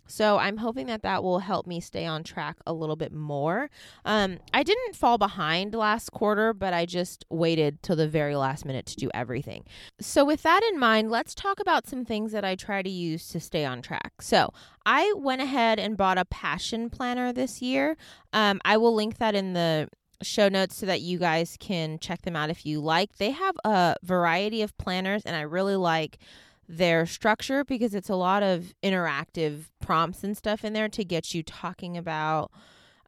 So 0.07 0.39
I'm 0.39 0.59
hoping 0.59 0.87
that 0.87 1.03
that 1.03 1.23
will 1.23 1.39
help 1.39 1.67
me 1.67 1.81
stay 1.81 2.05
on 2.05 2.23
track 2.23 2.57
a 2.67 2.73
little 2.73 2.97
bit 2.97 3.13
more. 3.13 3.71
Um, 4.05 4.39
I 4.53 4.63
didn't 4.63 4.97
fall 4.97 5.19
behind 5.19 5.75
last 5.75 6.13
quarter, 6.13 6.53
but 6.53 6.75
I 6.75 6.87
just 6.87 7.25
waited 7.31 7.83
till 7.83 7.97
the 7.97 8.09
very 8.09 8.37
last 8.37 8.65
minute 8.65 8.87
to 8.87 8.97
do 8.97 9.11
everything. 9.15 9.65
So 10.01 10.25
with 10.25 10.43
that 10.43 10.63
in 10.71 10.79
mind, 10.79 11.11
let's 11.11 11.35
talk 11.35 11.61
about 11.61 11.87
some 11.87 12.05
things 12.05 12.33
that 12.33 12.45
I 12.45 12.55
try 12.55 12.83
to 12.83 12.91
use 12.91 13.29
to 13.29 13.41
stay 13.41 13.65
on 13.65 13.81
track. 13.83 14.21
So 14.21 14.53
I 14.85 15.13
went 15.17 15.41
ahead 15.43 15.79
and 15.79 15.97
bought 15.97 16.19
a 16.19 16.25
passion 16.25 16.91
planner 16.91 17.33
this 17.33 17.63
year. 17.63 17.97
Um, 18.33 18.61
I 18.65 18.77
will 18.77 18.95
link 18.95 19.19
that 19.19 19.35
in 19.35 19.53
the 19.53 19.89
show 20.23 20.49
notes 20.49 20.77
so 20.77 20.87
that 20.87 21.01
you 21.01 21.19
guys 21.19 21.57
can 21.59 21.99
check 21.99 22.23
them 22.23 22.37
out 22.37 22.51
if 22.51 22.65
you 22.65 22.81
like. 22.81 23.17
They 23.17 23.31
have 23.31 23.57
a 23.65 23.97
variety 24.03 24.63
of 24.63 24.77
planners, 24.79 25.23
and 25.25 25.35
I 25.35 25.43
really 25.43 25.77
like 25.77 26.19
their 26.69 27.07
structure 27.07 27.65
because 27.65 27.95
it's 27.95 28.09
a 28.09 28.15
lot 28.15 28.43
of 28.43 28.73
interactive 28.83 29.65
prompts 29.83 30.25
and 30.25 30.37
stuff 30.37 30.65
in 30.65 30.73
there 30.73 30.89
to 30.89 31.05
get 31.05 31.35
you 31.35 31.43
talking 31.43 31.97
about 31.99 32.51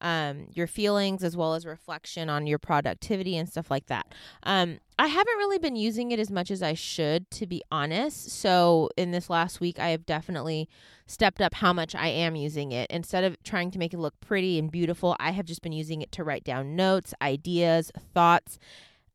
um, 0.00 0.48
your 0.52 0.66
feelings 0.66 1.24
as 1.24 1.36
well 1.36 1.54
as 1.54 1.64
reflection 1.64 2.28
on 2.28 2.46
your 2.46 2.58
productivity 2.58 3.38
and 3.38 3.48
stuff 3.48 3.70
like 3.70 3.86
that. 3.86 4.06
Um, 4.42 4.78
I 4.98 5.06
haven't 5.06 5.38
really 5.38 5.58
been 5.58 5.76
using 5.76 6.12
it 6.12 6.18
as 6.18 6.30
much 6.30 6.50
as 6.50 6.62
I 6.62 6.74
should, 6.74 7.30
to 7.32 7.46
be 7.46 7.62
honest. 7.70 8.30
So, 8.30 8.90
in 8.96 9.12
this 9.12 9.30
last 9.30 9.60
week, 9.60 9.78
I 9.78 9.88
have 9.88 10.04
definitely 10.04 10.68
stepped 11.06 11.40
up 11.40 11.54
how 11.54 11.72
much 11.72 11.94
I 11.94 12.08
am 12.08 12.36
using 12.36 12.70
it. 12.72 12.90
Instead 12.90 13.24
of 13.24 13.42
trying 13.42 13.70
to 13.72 13.78
make 13.78 13.94
it 13.94 13.98
look 13.98 14.20
pretty 14.20 14.58
and 14.58 14.70
beautiful, 14.70 15.16
I 15.18 15.30
have 15.30 15.46
just 15.46 15.62
been 15.62 15.72
using 15.72 16.02
it 16.02 16.12
to 16.12 16.24
write 16.24 16.44
down 16.44 16.76
notes, 16.76 17.14
ideas, 17.22 17.90
thoughts, 18.12 18.58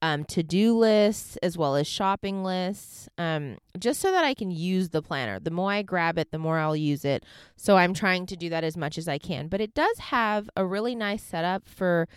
um, 0.01 0.23
to 0.25 0.43
do 0.43 0.77
lists 0.77 1.37
as 1.43 1.57
well 1.57 1.75
as 1.75 1.87
shopping 1.87 2.43
lists, 2.43 3.09
um, 3.17 3.57
just 3.77 3.99
so 3.99 4.11
that 4.11 4.23
I 4.23 4.33
can 4.33 4.49
use 4.49 4.89
the 4.89 5.01
planner. 5.01 5.39
The 5.39 5.51
more 5.51 5.71
I 5.71 5.81
grab 5.81 6.17
it, 6.17 6.31
the 6.31 6.39
more 6.39 6.57
I'll 6.57 6.75
use 6.75 7.03
it. 7.03 7.25
So 7.57 7.75
I'm 7.77 7.93
trying 7.93 8.25
to 8.27 8.35
do 8.35 8.49
that 8.49 8.63
as 8.63 8.77
much 8.77 8.97
as 8.97 9.07
I 9.07 9.17
can. 9.17 9.47
But 9.47 9.61
it 9.61 9.73
does 9.73 9.99
have 9.99 10.49
a 10.55 10.65
really 10.65 10.95
nice 10.95 11.23
setup 11.23 11.67
for 11.67 12.07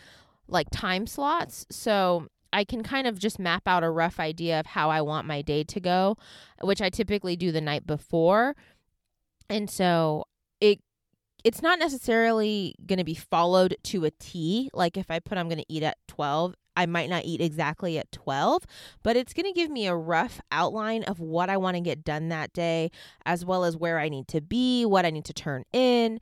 like 0.47 0.69
time 0.71 1.07
slots. 1.07 1.67
So 1.71 2.29
I 2.53 2.65
can 2.65 2.83
kind 2.83 3.07
of 3.07 3.19
just 3.19 3.39
map 3.39 3.63
out 3.67 3.83
a 3.83 3.91
rough 3.91 4.21
idea 4.21 4.61
of 4.61 4.67
how 4.67 4.91
I 4.91 5.01
want 5.01 5.27
my 5.27 5.43
day 5.43 5.65
to 5.65 5.81
go, 5.81 6.17
which 6.61 6.83
I 6.83 6.91
typically 6.91 7.35
do 7.35 7.51
the 7.51 7.61
night 7.61 7.87
before. 7.87 8.55
And 9.49 9.69
so 9.69 10.25
it 10.61 10.81
it's 11.45 11.63
not 11.63 11.81
necessarily 11.81 12.77
going 12.87 12.99
to 12.99 13.05
be 13.05 13.15
followed 13.15 13.77
to 13.83 14.05
a 14.05 14.11
T. 14.13 14.71
Like 14.73 14.97
if 14.97 15.11
I 15.11 15.19
put 15.19 15.39
I'm 15.39 15.49
going 15.49 15.59
to 15.59 15.73
eat 15.73 15.83
at 15.83 15.99
12, 16.07 16.55
I 16.77 16.87
might 16.87 17.11
not 17.11 17.25
eat 17.25 17.41
exactly 17.41 17.99
at 17.99 18.11
12, 18.13 18.65
but 19.03 19.17
it's 19.17 19.33
going 19.33 19.47
to 19.47 19.53
give 19.53 19.71
me 19.71 19.87
a 19.87 19.95
rough 19.95 20.41
outline 20.51 21.05
of 21.05 21.21
what 21.21 21.51
I 21.51 21.57
want 21.57 21.77
to 21.77 21.81
get 21.81 22.05
done 22.05 22.29
that 22.29 22.53
day, 22.53 22.91
as 23.27 23.45
well 23.45 23.65
as 23.65 23.77
where 23.77 23.99
I 23.99 24.09
need 24.09 24.29
to 24.29 24.41
be, 24.41 24.85
what 24.85 25.05
I 25.05 25.11
need 25.11 25.25
to 25.27 25.35
turn 25.35 25.65
in, 25.73 26.21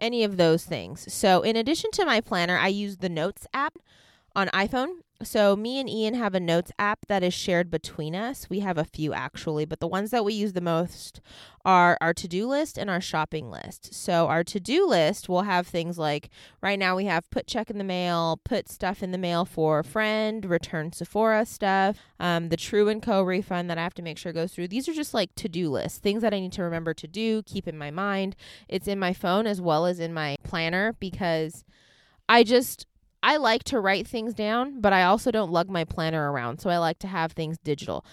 any 0.00 0.24
of 0.24 0.36
those 0.36 0.64
things. 0.64 1.12
So, 1.12 1.42
in 1.42 1.56
addition 1.56 1.90
to 1.92 2.04
my 2.04 2.20
planner, 2.20 2.58
I 2.58 2.68
use 2.68 2.98
the 2.98 3.08
Notes 3.08 3.46
app 3.54 3.78
on 4.34 4.48
iPhone 4.48 4.98
so 5.22 5.56
me 5.56 5.80
and 5.80 5.88
Ian 5.88 6.14
have 6.14 6.34
a 6.34 6.40
notes 6.40 6.70
app 6.78 7.06
that 7.08 7.22
is 7.22 7.32
shared 7.32 7.70
between 7.70 8.14
us. 8.14 8.50
We 8.50 8.60
have 8.60 8.78
a 8.78 8.84
few 8.84 9.12
actually, 9.14 9.64
but 9.64 9.80
the 9.80 9.86
ones 9.86 10.10
that 10.10 10.24
we 10.24 10.34
use 10.34 10.52
the 10.52 10.60
most 10.60 11.20
are 11.64 11.98
our 12.00 12.14
to-do 12.14 12.46
list 12.46 12.78
and 12.78 12.88
our 12.88 13.00
shopping 13.00 13.50
list. 13.50 13.92
So 13.92 14.28
our 14.28 14.44
to-do 14.44 14.86
list 14.86 15.28
will 15.28 15.42
have 15.42 15.66
things 15.66 15.98
like 15.98 16.30
right 16.62 16.78
now 16.78 16.94
we 16.94 17.06
have 17.06 17.28
put 17.30 17.46
check 17.46 17.70
in 17.70 17.78
the 17.78 17.84
mail, 17.84 18.40
put 18.44 18.68
stuff 18.68 19.02
in 19.02 19.10
the 19.10 19.18
mail 19.18 19.44
for 19.44 19.80
a 19.80 19.84
friend, 19.84 20.44
return 20.44 20.92
Sephora 20.92 21.44
stuff, 21.46 21.98
um, 22.20 22.50
the 22.50 22.56
True 22.56 22.88
and 22.88 23.02
Co 23.02 23.22
refund 23.22 23.68
that 23.70 23.78
I 23.78 23.82
have 23.82 23.94
to 23.94 24.02
make 24.02 24.18
sure 24.18 24.32
goes 24.32 24.52
through. 24.52 24.68
These 24.68 24.88
are 24.88 24.94
just 24.94 25.14
like 25.14 25.34
to-do 25.34 25.70
lists, 25.70 25.98
things 25.98 26.22
that 26.22 26.34
I 26.34 26.40
need 26.40 26.52
to 26.52 26.62
remember 26.62 26.94
to 26.94 27.08
do, 27.08 27.42
keep 27.42 27.66
in 27.66 27.78
my 27.78 27.90
mind. 27.90 28.36
It's 28.68 28.86
in 28.86 28.98
my 28.98 29.12
phone 29.12 29.46
as 29.46 29.60
well 29.60 29.86
as 29.86 29.98
in 29.98 30.14
my 30.14 30.36
planner 30.44 30.94
because 31.00 31.64
I 32.28 32.44
just 32.44 32.86
I 33.26 33.38
like 33.38 33.64
to 33.64 33.80
write 33.80 34.06
things 34.06 34.34
down, 34.34 34.80
but 34.80 34.92
I 34.92 35.02
also 35.02 35.32
don't 35.32 35.50
lug 35.50 35.68
my 35.68 35.82
planner 35.82 36.30
around. 36.30 36.60
So 36.60 36.70
I 36.70 36.78
like 36.78 37.00
to 37.00 37.08
have 37.08 37.32
things 37.32 37.58
digital. 37.58 38.04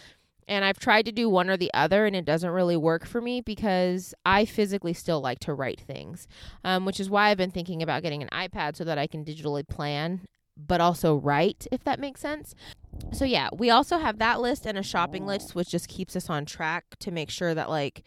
And 0.47 0.65
I've 0.65 0.79
tried 0.79 1.05
to 1.05 1.11
do 1.11 1.29
one 1.29 1.51
or 1.51 1.55
the 1.55 1.69
other, 1.71 2.07
and 2.07 2.15
it 2.15 2.25
doesn't 2.25 2.49
really 2.49 2.75
work 2.75 3.05
for 3.05 3.21
me 3.21 3.39
because 3.39 4.15
I 4.25 4.45
physically 4.45 4.91
still 4.91 5.21
like 5.21 5.37
to 5.41 5.53
write 5.53 5.79
things, 5.79 6.27
um, 6.63 6.85
which 6.85 6.99
is 6.99 7.11
why 7.11 7.29
I've 7.29 7.37
been 7.37 7.51
thinking 7.51 7.83
about 7.83 8.01
getting 8.01 8.23
an 8.23 8.29
iPad 8.29 8.75
so 8.75 8.83
that 8.85 8.97
I 8.97 9.05
can 9.05 9.23
digitally 9.23 9.67
plan, 9.67 10.21
but 10.57 10.81
also 10.81 11.15
write, 11.15 11.67
if 11.71 11.83
that 11.83 11.99
makes 11.99 12.19
sense. 12.19 12.55
So, 13.11 13.23
yeah, 13.23 13.49
we 13.55 13.69
also 13.69 13.99
have 13.99 14.17
that 14.17 14.41
list 14.41 14.65
and 14.65 14.79
a 14.79 14.83
shopping 14.83 15.27
list, 15.27 15.53
which 15.53 15.69
just 15.69 15.87
keeps 15.87 16.15
us 16.15 16.27
on 16.27 16.45
track 16.45 16.85
to 17.01 17.11
make 17.11 17.29
sure 17.29 17.53
that, 17.53 17.69
like, 17.69 18.03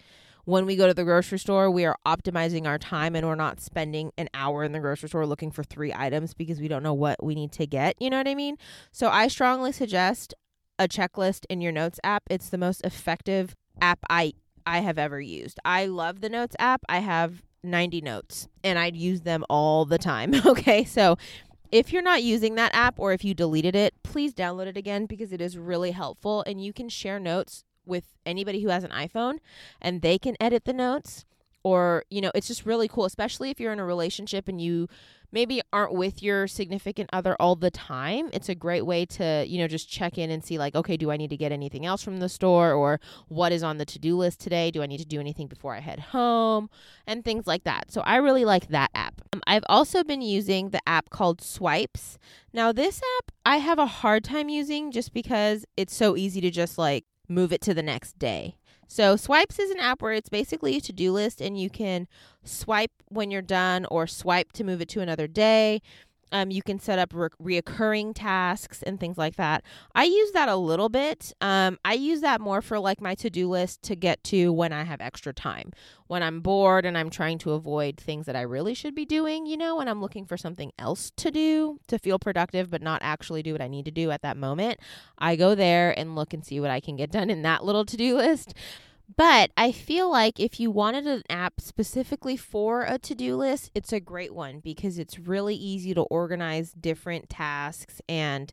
when 0.46 0.64
we 0.64 0.76
go 0.76 0.86
to 0.86 0.94
the 0.94 1.02
grocery 1.02 1.40
store, 1.40 1.68
we 1.70 1.84
are 1.84 1.96
optimizing 2.06 2.66
our 2.66 2.78
time 2.78 3.16
and 3.16 3.26
we're 3.26 3.34
not 3.34 3.60
spending 3.60 4.12
an 4.16 4.28
hour 4.32 4.62
in 4.62 4.70
the 4.70 4.78
grocery 4.78 5.08
store 5.08 5.26
looking 5.26 5.50
for 5.50 5.64
three 5.64 5.92
items 5.92 6.34
because 6.34 6.60
we 6.60 6.68
don't 6.68 6.84
know 6.84 6.94
what 6.94 7.22
we 7.22 7.34
need 7.34 7.50
to 7.50 7.66
get. 7.66 8.00
You 8.00 8.10
know 8.10 8.18
what 8.18 8.28
I 8.28 8.36
mean? 8.36 8.56
So 8.92 9.08
I 9.08 9.26
strongly 9.26 9.72
suggest 9.72 10.34
a 10.78 10.86
checklist 10.86 11.46
in 11.50 11.60
your 11.60 11.72
notes 11.72 11.98
app. 12.04 12.22
It's 12.30 12.48
the 12.48 12.58
most 12.58 12.80
effective 12.84 13.54
app 13.80 13.98
I 14.08 14.34
I 14.64 14.80
have 14.80 14.98
ever 14.98 15.20
used. 15.20 15.58
I 15.64 15.86
love 15.86 16.20
the 16.20 16.28
notes 16.28 16.54
app. 16.60 16.82
I 16.88 17.00
have 17.00 17.42
90 17.64 18.00
notes 18.00 18.48
and 18.62 18.78
I'd 18.78 18.96
use 18.96 19.22
them 19.22 19.44
all 19.50 19.84
the 19.84 19.98
time. 19.98 20.32
Okay? 20.46 20.84
So 20.84 21.16
if 21.72 21.92
you're 21.92 22.02
not 22.02 22.22
using 22.22 22.54
that 22.54 22.72
app 22.72 23.00
or 23.00 23.12
if 23.12 23.24
you 23.24 23.34
deleted 23.34 23.74
it, 23.74 23.94
please 24.04 24.32
download 24.32 24.66
it 24.66 24.76
again 24.76 25.06
because 25.06 25.32
it 25.32 25.40
is 25.40 25.58
really 25.58 25.90
helpful 25.90 26.44
and 26.46 26.62
you 26.62 26.72
can 26.72 26.88
share 26.88 27.18
notes 27.18 27.64
with 27.86 28.04
anybody 28.24 28.62
who 28.62 28.68
has 28.68 28.84
an 28.84 28.90
iPhone 28.90 29.38
and 29.80 30.02
they 30.02 30.18
can 30.18 30.36
edit 30.40 30.64
the 30.64 30.72
notes 30.72 31.24
or 31.66 32.04
you 32.10 32.20
know 32.20 32.30
it's 32.32 32.46
just 32.46 32.64
really 32.64 32.86
cool 32.86 33.04
especially 33.04 33.50
if 33.50 33.58
you're 33.58 33.72
in 33.72 33.80
a 33.80 33.84
relationship 33.84 34.46
and 34.46 34.60
you 34.60 34.88
maybe 35.32 35.60
aren't 35.72 35.92
with 35.92 36.22
your 36.22 36.46
significant 36.46 37.10
other 37.12 37.34
all 37.40 37.56
the 37.56 37.72
time 37.72 38.30
it's 38.32 38.48
a 38.48 38.54
great 38.54 38.86
way 38.86 39.04
to 39.04 39.44
you 39.48 39.58
know 39.58 39.66
just 39.66 39.90
check 39.90 40.16
in 40.16 40.30
and 40.30 40.44
see 40.44 40.58
like 40.58 40.76
okay 40.76 40.96
do 40.96 41.10
i 41.10 41.16
need 41.16 41.28
to 41.28 41.36
get 41.36 41.50
anything 41.50 41.84
else 41.84 42.04
from 42.04 42.20
the 42.20 42.28
store 42.28 42.72
or 42.72 43.00
what 43.26 43.50
is 43.50 43.64
on 43.64 43.78
the 43.78 43.84
to-do 43.84 44.16
list 44.16 44.38
today? 44.38 44.70
Do 44.70 44.80
i 44.80 44.86
need 44.86 44.98
to 44.98 45.04
do 45.04 45.18
anything 45.18 45.48
before 45.48 45.74
i 45.74 45.80
head 45.80 45.98
home? 45.98 46.70
And 47.04 47.24
things 47.24 47.48
like 47.48 47.64
that. 47.64 47.90
So 47.90 48.00
i 48.02 48.16
really 48.16 48.44
like 48.44 48.68
that 48.68 48.92
app. 48.94 49.20
Um, 49.32 49.42
i've 49.48 49.64
also 49.68 50.04
been 50.04 50.22
using 50.22 50.70
the 50.70 50.88
app 50.88 51.10
called 51.10 51.40
swipes. 51.42 52.16
Now 52.52 52.70
this 52.70 53.02
app 53.18 53.32
i 53.44 53.56
have 53.56 53.80
a 53.80 53.86
hard 53.86 54.22
time 54.22 54.48
using 54.48 54.92
just 54.92 55.12
because 55.12 55.66
it's 55.76 55.96
so 55.96 56.16
easy 56.16 56.40
to 56.42 56.50
just 56.52 56.78
like 56.78 57.04
move 57.28 57.52
it 57.52 57.60
to 57.62 57.74
the 57.74 57.82
next 57.82 58.18
day. 58.18 58.56
So, 58.88 59.16
Swipes 59.16 59.58
is 59.58 59.70
an 59.70 59.80
app 59.80 60.00
where 60.00 60.12
it's 60.12 60.28
basically 60.28 60.76
a 60.76 60.80
to 60.80 60.92
do 60.92 61.12
list, 61.12 61.40
and 61.40 61.60
you 61.60 61.68
can 61.68 62.06
swipe 62.44 62.92
when 63.08 63.32
you're 63.32 63.42
done 63.42 63.84
or 63.90 64.06
swipe 64.06 64.52
to 64.52 64.64
move 64.64 64.80
it 64.80 64.88
to 64.90 65.00
another 65.00 65.26
day. 65.26 65.82
Um, 66.32 66.50
you 66.50 66.62
can 66.62 66.78
set 66.78 66.98
up 66.98 67.12
re- 67.14 67.60
reoccurring 67.62 68.12
tasks 68.14 68.82
and 68.82 68.98
things 68.98 69.16
like 69.16 69.36
that. 69.36 69.62
I 69.94 70.04
use 70.04 70.32
that 70.32 70.48
a 70.48 70.56
little 70.56 70.88
bit. 70.88 71.32
Um, 71.40 71.78
I 71.84 71.94
use 71.94 72.20
that 72.20 72.40
more 72.40 72.60
for 72.60 72.78
like 72.78 73.00
my 73.00 73.14
to 73.16 73.30
do 73.30 73.48
list 73.48 73.82
to 73.82 73.96
get 73.96 74.22
to 74.24 74.52
when 74.52 74.72
I 74.72 74.84
have 74.84 75.00
extra 75.00 75.32
time. 75.32 75.72
When 76.08 76.22
I'm 76.22 76.40
bored 76.40 76.84
and 76.84 76.96
I'm 76.96 77.10
trying 77.10 77.38
to 77.38 77.52
avoid 77.52 77.96
things 77.96 78.26
that 78.26 78.36
I 78.36 78.42
really 78.42 78.74
should 78.74 78.94
be 78.94 79.04
doing, 79.04 79.46
you 79.46 79.56
know, 79.56 79.80
and 79.80 79.88
I'm 79.90 80.00
looking 80.00 80.24
for 80.24 80.36
something 80.36 80.72
else 80.78 81.10
to 81.16 81.30
do 81.30 81.80
to 81.88 81.98
feel 81.98 82.18
productive 82.18 82.70
but 82.70 82.82
not 82.82 83.00
actually 83.02 83.42
do 83.42 83.52
what 83.52 83.62
I 83.62 83.68
need 83.68 83.84
to 83.86 83.90
do 83.90 84.10
at 84.10 84.22
that 84.22 84.36
moment, 84.36 84.80
I 85.18 85.36
go 85.36 85.54
there 85.54 85.96
and 85.98 86.14
look 86.14 86.32
and 86.32 86.44
see 86.44 86.60
what 86.60 86.70
I 86.70 86.80
can 86.80 86.96
get 86.96 87.10
done 87.10 87.30
in 87.30 87.42
that 87.42 87.64
little 87.64 87.84
to 87.84 87.96
do 87.96 88.16
list. 88.18 88.54
But 89.14 89.50
I 89.56 89.72
feel 89.72 90.10
like 90.10 90.40
if 90.40 90.58
you 90.58 90.70
wanted 90.70 91.06
an 91.06 91.22
app 91.30 91.60
specifically 91.60 92.36
for 92.36 92.82
a 92.82 92.98
to 92.98 93.14
do 93.14 93.36
list, 93.36 93.70
it's 93.74 93.92
a 93.92 94.00
great 94.00 94.34
one 94.34 94.60
because 94.60 94.98
it's 94.98 95.18
really 95.18 95.54
easy 95.54 95.94
to 95.94 96.02
organize 96.02 96.72
different 96.72 97.30
tasks. 97.30 98.00
And 98.08 98.52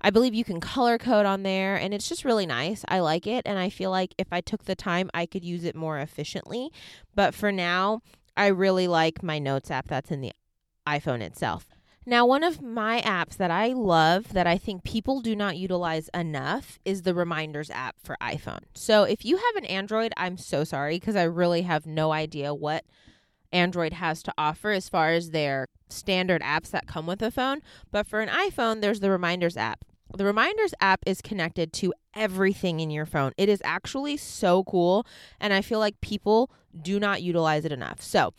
I 0.00 0.10
believe 0.10 0.34
you 0.34 0.44
can 0.44 0.60
color 0.60 0.98
code 0.98 1.26
on 1.26 1.42
there, 1.42 1.74
and 1.76 1.92
it's 1.92 2.08
just 2.08 2.24
really 2.24 2.46
nice. 2.46 2.84
I 2.88 3.00
like 3.00 3.26
it. 3.26 3.42
And 3.44 3.58
I 3.58 3.70
feel 3.70 3.90
like 3.90 4.14
if 4.18 4.28
I 4.30 4.40
took 4.40 4.64
the 4.64 4.76
time, 4.76 5.10
I 5.12 5.26
could 5.26 5.44
use 5.44 5.64
it 5.64 5.74
more 5.74 5.98
efficiently. 5.98 6.70
But 7.14 7.34
for 7.34 7.50
now, 7.50 8.02
I 8.36 8.46
really 8.46 8.86
like 8.86 9.22
my 9.22 9.40
notes 9.40 9.70
app 9.70 9.88
that's 9.88 10.12
in 10.12 10.20
the 10.20 10.32
iPhone 10.86 11.20
itself. 11.20 11.66
Now, 12.08 12.24
one 12.24 12.42
of 12.42 12.62
my 12.62 13.02
apps 13.02 13.36
that 13.36 13.50
I 13.50 13.74
love 13.74 14.32
that 14.32 14.46
I 14.46 14.56
think 14.56 14.82
people 14.82 15.20
do 15.20 15.36
not 15.36 15.58
utilize 15.58 16.08
enough 16.14 16.78
is 16.82 17.02
the 17.02 17.12
Reminders 17.12 17.68
app 17.68 17.96
for 18.02 18.16
iPhone. 18.22 18.60
So, 18.72 19.02
if 19.02 19.26
you 19.26 19.36
have 19.36 19.56
an 19.56 19.66
Android, 19.66 20.14
I'm 20.16 20.38
so 20.38 20.64
sorry 20.64 20.98
because 20.98 21.16
I 21.16 21.24
really 21.24 21.62
have 21.62 21.84
no 21.84 22.10
idea 22.10 22.54
what 22.54 22.86
Android 23.52 23.92
has 23.92 24.22
to 24.22 24.32
offer 24.38 24.70
as 24.70 24.88
far 24.88 25.10
as 25.10 25.32
their 25.32 25.66
standard 25.90 26.40
apps 26.40 26.70
that 26.70 26.86
come 26.86 27.06
with 27.06 27.20
a 27.20 27.30
phone. 27.30 27.60
But 27.90 28.06
for 28.06 28.20
an 28.20 28.30
iPhone, 28.30 28.80
there's 28.80 29.00
the 29.00 29.10
Reminders 29.10 29.58
app. 29.58 29.84
The 30.16 30.24
Reminders 30.24 30.72
app 30.80 31.02
is 31.04 31.20
connected 31.20 31.74
to 31.74 31.92
everything 32.14 32.80
in 32.80 32.90
your 32.90 33.04
phone. 33.04 33.32
It 33.36 33.50
is 33.50 33.60
actually 33.66 34.16
so 34.16 34.64
cool, 34.64 35.06
and 35.38 35.52
I 35.52 35.60
feel 35.60 35.78
like 35.78 36.00
people 36.00 36.50
do 36.80 36.98
not 36.98 37.20
utilize 37.20 37.66
it 37.66 37.72
enough. 37.72 38.00
So, 38.00 38.32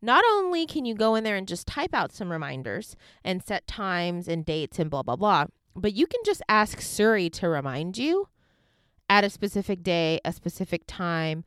not 0.00 0.24
only 0.32 0.66
can 0.66 0.84
you 0.84 0.94
go 0.94 1.14
in 1.14 1.24
there 1.24 1.36
and 1.36 1.48
just 1.48 1.66
type 1.66 1.94
out 1.94 2.12
some 2.12 2.30
reminders 2.30 2.96
and 3.24 3.42
set 3.42 3.66
times 3.66 4.28
and 4.28 4.44
dates 4.44 4.78
and 4.78 4.90
blah, 4.90 5.02
blah, 5.02 5.16
blah, 5.16 5.46
but 5.74 5.94
you 5.94 6.06
can 6.06 6.20
just 6.24 6.42
ask 6.48 6.80
Siri 6.80 7.30
to 7.30 7.48
remind 7.48 7.98
you 7.98 8.28
at 9.08 9.24
a 9.24 9.30
specific 9.30 9.82
day, 9.82 10.20
a 10.24 10.32
specific 10.32 10.82
time. 10.86 11.44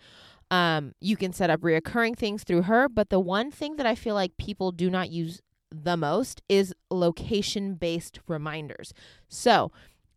Um, 0.50 0.94
you 1.00 1.16
can 1.16 1.32
set 1.32 1.50
up 1.50 1.62
reoccurring 1.62 2.18
things 2.18 2.44
through 2.44 2.64
her. 2.64 2.90
But 2.90 3.10
the 3.10 3.20
one 3.20 3.52
thing 3.52 3.78
that 3.78 3.86
I 3.86 3.96
feel 3.96 4.16
like 4.16 4.38
people 4.38 4.72
do 4.72 4.90
not 4.90 5.10
use 5.10 5.42
the 5.72 5.96
most 5.96 6.42
is 6.50 6.74
location 6.90 7.76
based 7.76 8.20
reminders. 8.28 8.94
So 9.30 9.72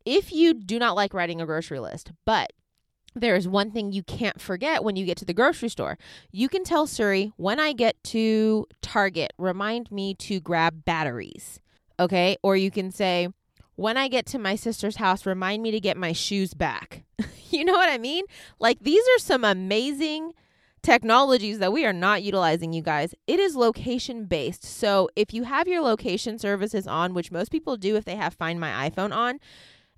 if 0.04 0.32
you 0.32 0.54
do 0.54 0.78
not 0.78 0.96
like 0.96 1.14
writing 1.14 1.40
a 1.40 1.46
grocery 1.46 1.78
list, 1.80 2.12
but 2.24 2.52
there 3.14 3.36
is 3.36 3.46
one 3.46 3.70
thing 3.70 3.92
you 3.92 4.02
can't 4.02 4.40
forget 4.40 4.82
when 4.82 4.96
you 4.96 5.04
get 5.04 5.16
to 5.18 5.24
the 5.24 5.34
grocery 5.34 5.68
store. 5.68 5.98
You 6.32 6.48
can 6.48 6.64
tell 6.64 6.86
Siri, 6.86 7.32
when 7.36 7.60
I 7.60 7.72
get 7.72 8.02
to 8.04 8.66
Target, 8.82 9.32
remind 9.38 9.90
me 9.90 10.14
to 10.14 10.40
grab 10.40 10.84
batteries. 10.84 11.60
Okay. 11.98 12.36
Or 12.42 12.56
you 12.56 12.70
can 12.70 12.90
say, 12.90 13.28
when 13.76 13.96
I 13.96 14.08
get 14.08 14.26
to 14.26 14.38
my 14.38 14.56
sister's 14.56 14.96
house, 14.96 15.26
remind 15.26 15.62
me 15.62 15.70
to 15.70 15.80
get 15.80 15.96
my 15.96 16.12
shoes 16.12 16.54
back. 16.54 17.04
you 17.50 17.64
know 17.64 17.72
what 17.72 17.88
I 17.88 17.98
mean? 17.98 18.24
Like, 18.58 18.80
these 18.80 19.02
are 19.02 19.20
some 19.20 19.44
amazing 19.44 20.32
technologies 20.82 21.58
that 21.58 21.72
we 21.72 21.84
are 21.84 21.92
not 21.92 22.22
utilizing, 22.22 22.72
you 22.72 22.82
guys. 22.82 23.14
It 23.26 23.40
is 23.40 23.56
location 23.56 24.26
based. 24.26 24.64
So, 24.64 25.08
if 25.16 25.32
you 25.32 25.44
have 25.44 25.66
your 25.66 25.82
location 25.82 26.38
services 26.38 26.86
on, 26.86 27.14
which 27.14 27.32
most 27.32 27.50
people 27.50 27.76
do 27.76 27.96
if 27.96 28.04
they 28.04 28.16
have 28.16 28.34
Find 28.34 28.60
My 28.60 28.88
iPhone 28.88 29.12
on, 29.12 29.40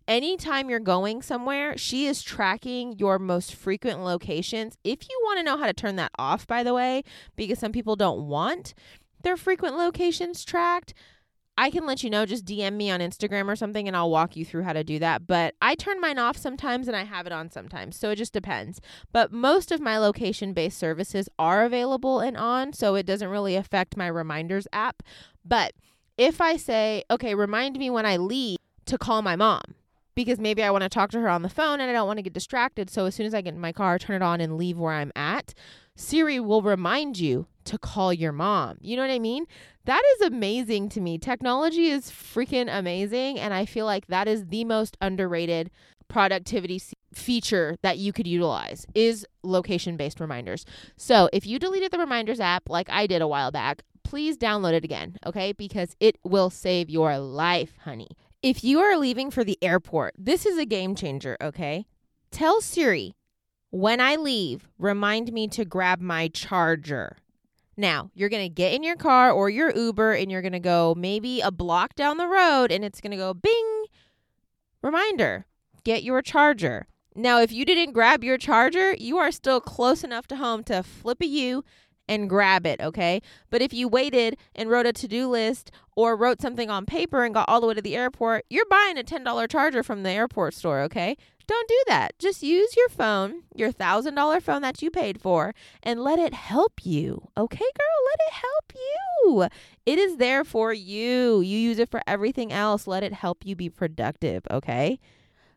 anytime 0.09 0.71
you're 0.71 0.81
going 0.81 1.23
somewhere, 1.23 1.77
she 1.77 2.07
is 2.07 2.23
tracking 2.23 2.99
your 2.99 3.19
most 3.19 3.55
frequent 3.55 4.01
locations. 4.01 4.77
If 4.85 5.09
you 5.09 5.21
want 5.25 5.39
to 5.39 5.45
know 5.45 5.57
how 5.57 5.67
to 5.67 5.73
turn 5.73 5.97
that 5.97 6.13
off, 6.19 6.47
by 6.47 6.63
the 6.63 6.75
way, 6.75 7.03
because 7.37 7.59
some 7.59 7.73
people 7.73 7.97
don't 7.97 8.27
want 8.27 8.75
their 9.23 9.37
frequent 9.37 9.77
locations 9.77 10.45
tracked, 10.45 10.95
I 11.59 11.71
can 11.71 11.87
let 11.87 12.03
you 12.03 12.11
know. 12.11 12.27
Just 12.27 12.45
DM 12.45 12.75
me 12.75 12.91
on 12.91 13.01
Instagram 13.01 13.49
or 13.49 13.57
something 13.57 13.89
and 13.89 13.97
I'll 13.97 14.11
walk 14.11 14.37
you 14.37 14.45
through 14.45 14.65
how 14.65 14.75
to 14.75 14.85
do 14.85 14.99
that. 14.99 15.27
But 15.27 15.55
I 15.63 15.75
turn 15.75 16.01
mine 16.01 16.19
off 16.19 16.37
sometimes 16.37 16.87
and 16.87 16.97
I 16.97 17.05
have 17.05 17.27
it 17.27 17.33
on 17.33 17.51
sometimes. 17.51 17.97
So 17.97 18.11
it 18.11 18.17
just 18.17 18.35
depends. 18.35 18.81
But 19.13 19.33
most 19.33 19.73
of 19.73 19.81
my 19.81 19.97
location 19.97 20.53
based 20.53 20.79
services 20.79 21.29
are 21.39 21.65
available 21.65 22.21
and 22.21 22.37
on. 22.37 22.75
So 22.75 22.95
it 22.95 23.07
doesn't 23.07 23.31
really 23.31 23.57
affect 23.57 23.97
my 23.97 24.07
reminders 24.07 24.69
app. 24.73 25.03
But 25.45 25.73
if 26.19 26.41
I 26.41 26.57
say, 26.57 27.05
okay, 27.11 27.35
remind 27.35 27.79
me 27.79 27.89
when 27.89 28.05
I 28.05 28.19
leave 28.19 28.59
to 28.85 28.99
call 28.99 29.23
my 29.23 29.35
mom, 29.37 29.63
because 30.17 30.41
maybe 30.41 30.65
I 30.65 30.71
want 30.71 30.83
to 30.83 30.89
talk 30.89 31.11
to 31.13 31.21
her 31.21 31.29
on 31.29 31.43
the 31.43 31.49
phone 31.49 31.79
and 31.81 31.89
I 31.89 31.93
don't 31.93 32.07
want 32.09 32.17
to 32.17 32.23
get 32.23 32.33
distracted. 32.33 32.91
So 32.91 33.05
as 33.05 33.15
soon 33.15 33.27
as 33.27 33.35
I 33.35 33.43
get 33.43 33.55
in 33.55 33.61
my 33.61 33.71
car, 33.71 33.99
turn 33.99 34.17
it 34.17 34.23
on 34.23 34.41
and 34.41 34.57
leave 34.57 34.79
where 34.79 34.95
I'm 34.95 35.13
at, 35.15 35.55
Siri 35.95 36.41
will 36.41 36.63
remind 36.63 37.19
you 37.19 37.47
to 37.65 37.79
call 37.79 38.13
your 38.13 38.33
mom. 38.33 38.79
You 38.81 38.97
know 38.97 39.03
what 39.03 39.11
I 39.11 39.19
mean? 39.19 39.45
That 39.85 40.03
is 40.17 40.27
amazing 40.27 40.89
to 40.91 41.01
me. 41.01 41.19
Technology 41.19 41.89
is 41.89 42.11
freaking 42.11 42.69
amazing. 42.69 43.39
And 43.39 43.55
I 43.55 43.67
feel 43.67 43.87
like 43.87 44.07
that 44.07 44.27
is 44.27 44.47
the 44.47 44.65
most 44.65 44.97
underrated 45.01 45.71
productivity 46.09 46.81
feature 47.13 47.77
that 47.83 47.99
you 47.99 48.13
could 48.13 48.27
utilize 48.27 48.87
is 48.95 49.27
location 49.43 49.97
based 49.97 50.21
reminders. 50.21 50.65
So 50.97 51.29
if 51.33 51.47
you 51.47 51.59
deleted 51.59 51.93
the 51.93 51.99
reminders 51.99 52.41
app 52.41 52.71
like 52.71 52.89
I 52.89 53.07
did 53.07 53.23
a 53.23 53.29
while 53.29 53.51
back, 53.51 53.83
please 54.03 54.39
download 54.39 54.73
it 54.73 54.85
again, 54.85 55.17
okay? 55.27 55.53
Because 55.53 55.97
it 55.99 56.17
will 56.23 56.49
save 56.49 56.89
your 56.89 57.19
life, 57.19 57.73
honey. 57.83 58.09
If 58.47 58.63
you 58.63 58.79
are 58.79 58.97
leaving 58.97 59.33
for 59.33 59.43
the 59.43 59.59
airport, 59.61 60.15
this 60.17 60.47
is 60.47 60.57
a 60.57 60.65
game 60.65 60.95
changer, 60.95 61.37
okay? 61.41 61.85
Tell 62.31 62.61
Siri, 62.61 63.17
when 63.71 64.01
I 64.01 64.15
leave, 64.15 64.69
remind 64.79 65.33
me 65.33 65.49
to 65.49 65.65
grab 65.65 66.01
my 66.01 66.29
charger. 66.29 67.17
Now, 67.77 68.13
you're 68.15 68.29
going 68.29 68.49
to 68.49 68.55
get 68.55 68.73
in 68.73 68.85
your 68.85 68.95
car 68.95 69.33
or 69.33 69.51
your 69.51 69.77
Uber 69.77 70.13
and 70.13 70.31
you're 70.31 70.43
going 70.43 70.53
to 70.53 70.61
go 70.61 70.95
maybe 70.97 71.41
a 71.41 71.51
block 71.51 71.97
down 71.97 72.19
the 72.19 72.29
road 72.29 72.71
and 72.71 72.85
it's 72.85 73.01
going 73.01 73.11
to 73.11 73.17
go 73.17 73.35
bing, 73.35 73.87
reminder, 74.81 75.47
get 75.83 76.05
your 76.05 76.23
charger. 76.23 76.87
Now, 77.17 77.41
if 77.41 77.51
you 77.51 77.65
didn't 77.65 77.95
grab 77.95 78.23
your 78.23 78.39
charger, 78.39 78.95
you 78.95 79.19
are 79.19 79.33
still 79.33 79.61
close 79.61 80.05
enough 80.05 80.29
to 80.29 80.37
home 80.37 80.63
to 80.65 80.85
flip 80.85 81.21
a 81.21 81.27
U 81.27 81.65
and 82.09 82.29
grab 82.29 82.67
it, 82.67 82.81
okay? 82.81 83.21
But 83.51 83.63
if 83.63 83.73
you 83.73 83.89
waited 83.89 84.37
and 84.55 84.71
wrote 84.71 84.87
a 84.87 84.93
to 84.93 85.09
do 85.09 85.29
list 85.29 85.71
or 85.97 86.17
wrote 86.17 86.41
something 86.41 86.71
on 86.71 86.87
paper 86.87 87.25
and 87.25 87.35
got 87.35 87.49
all 87.49 87.61
the 87.61 87.67
way 87.67 87.75
to 87.75 87.83
the 87.83 87.97
airport, 87.97 88.45
you're 88.49 88.67
buying 88.67 88.99
a 88.99 89.03
$10 89.03 89.49
charger 89.49 89.83
from 89.83 90.03
the 90.03 90.11
airport 90.11 90.55
store, 90.55 90.81
okay? 90.83 91.17
Don't 91.47 91.69
do 91.69 91.83
that. 91.87 92.19
Just 92.19 92.43
use 92.43 92.77
your 92.77 92.89
phone, 92.89 93.43
your 93.55 93.73
$1,000 93.73 94.43
phone 94.43 94.63
that 94.63 94.83
you 94.83 94.91
paid 94.91 95.21
for, 95.21 95.55
and 95.83 96.03
let 96.03 96.19
it 96.19 96.35
help 96.35 96.85
you. 96.85 97.29
Okay, 97.37 97.59
girl? 97.59 98.05
Let 98.11 98.27
it 98.27 98.33
help 98.33 98.73
you. 98.75 99.49
It 99.87 99.99
is 99.99 100.17
there 100.17 100.43
for 100.43 100.73
you. 100.73 101.41
You 101.41 101.59
use 101.59 101.79
it 101.79 101.91
for 101.91 102.03
everything 102.07 102.53
else. 102.53 102.87
Let 102.89 103.05
it 103.05 103.13
help 103.13 103.47
you 103.47 103.55
be 103.55 103.69
productive, 103.69 104.43
okay? 104.51 104.99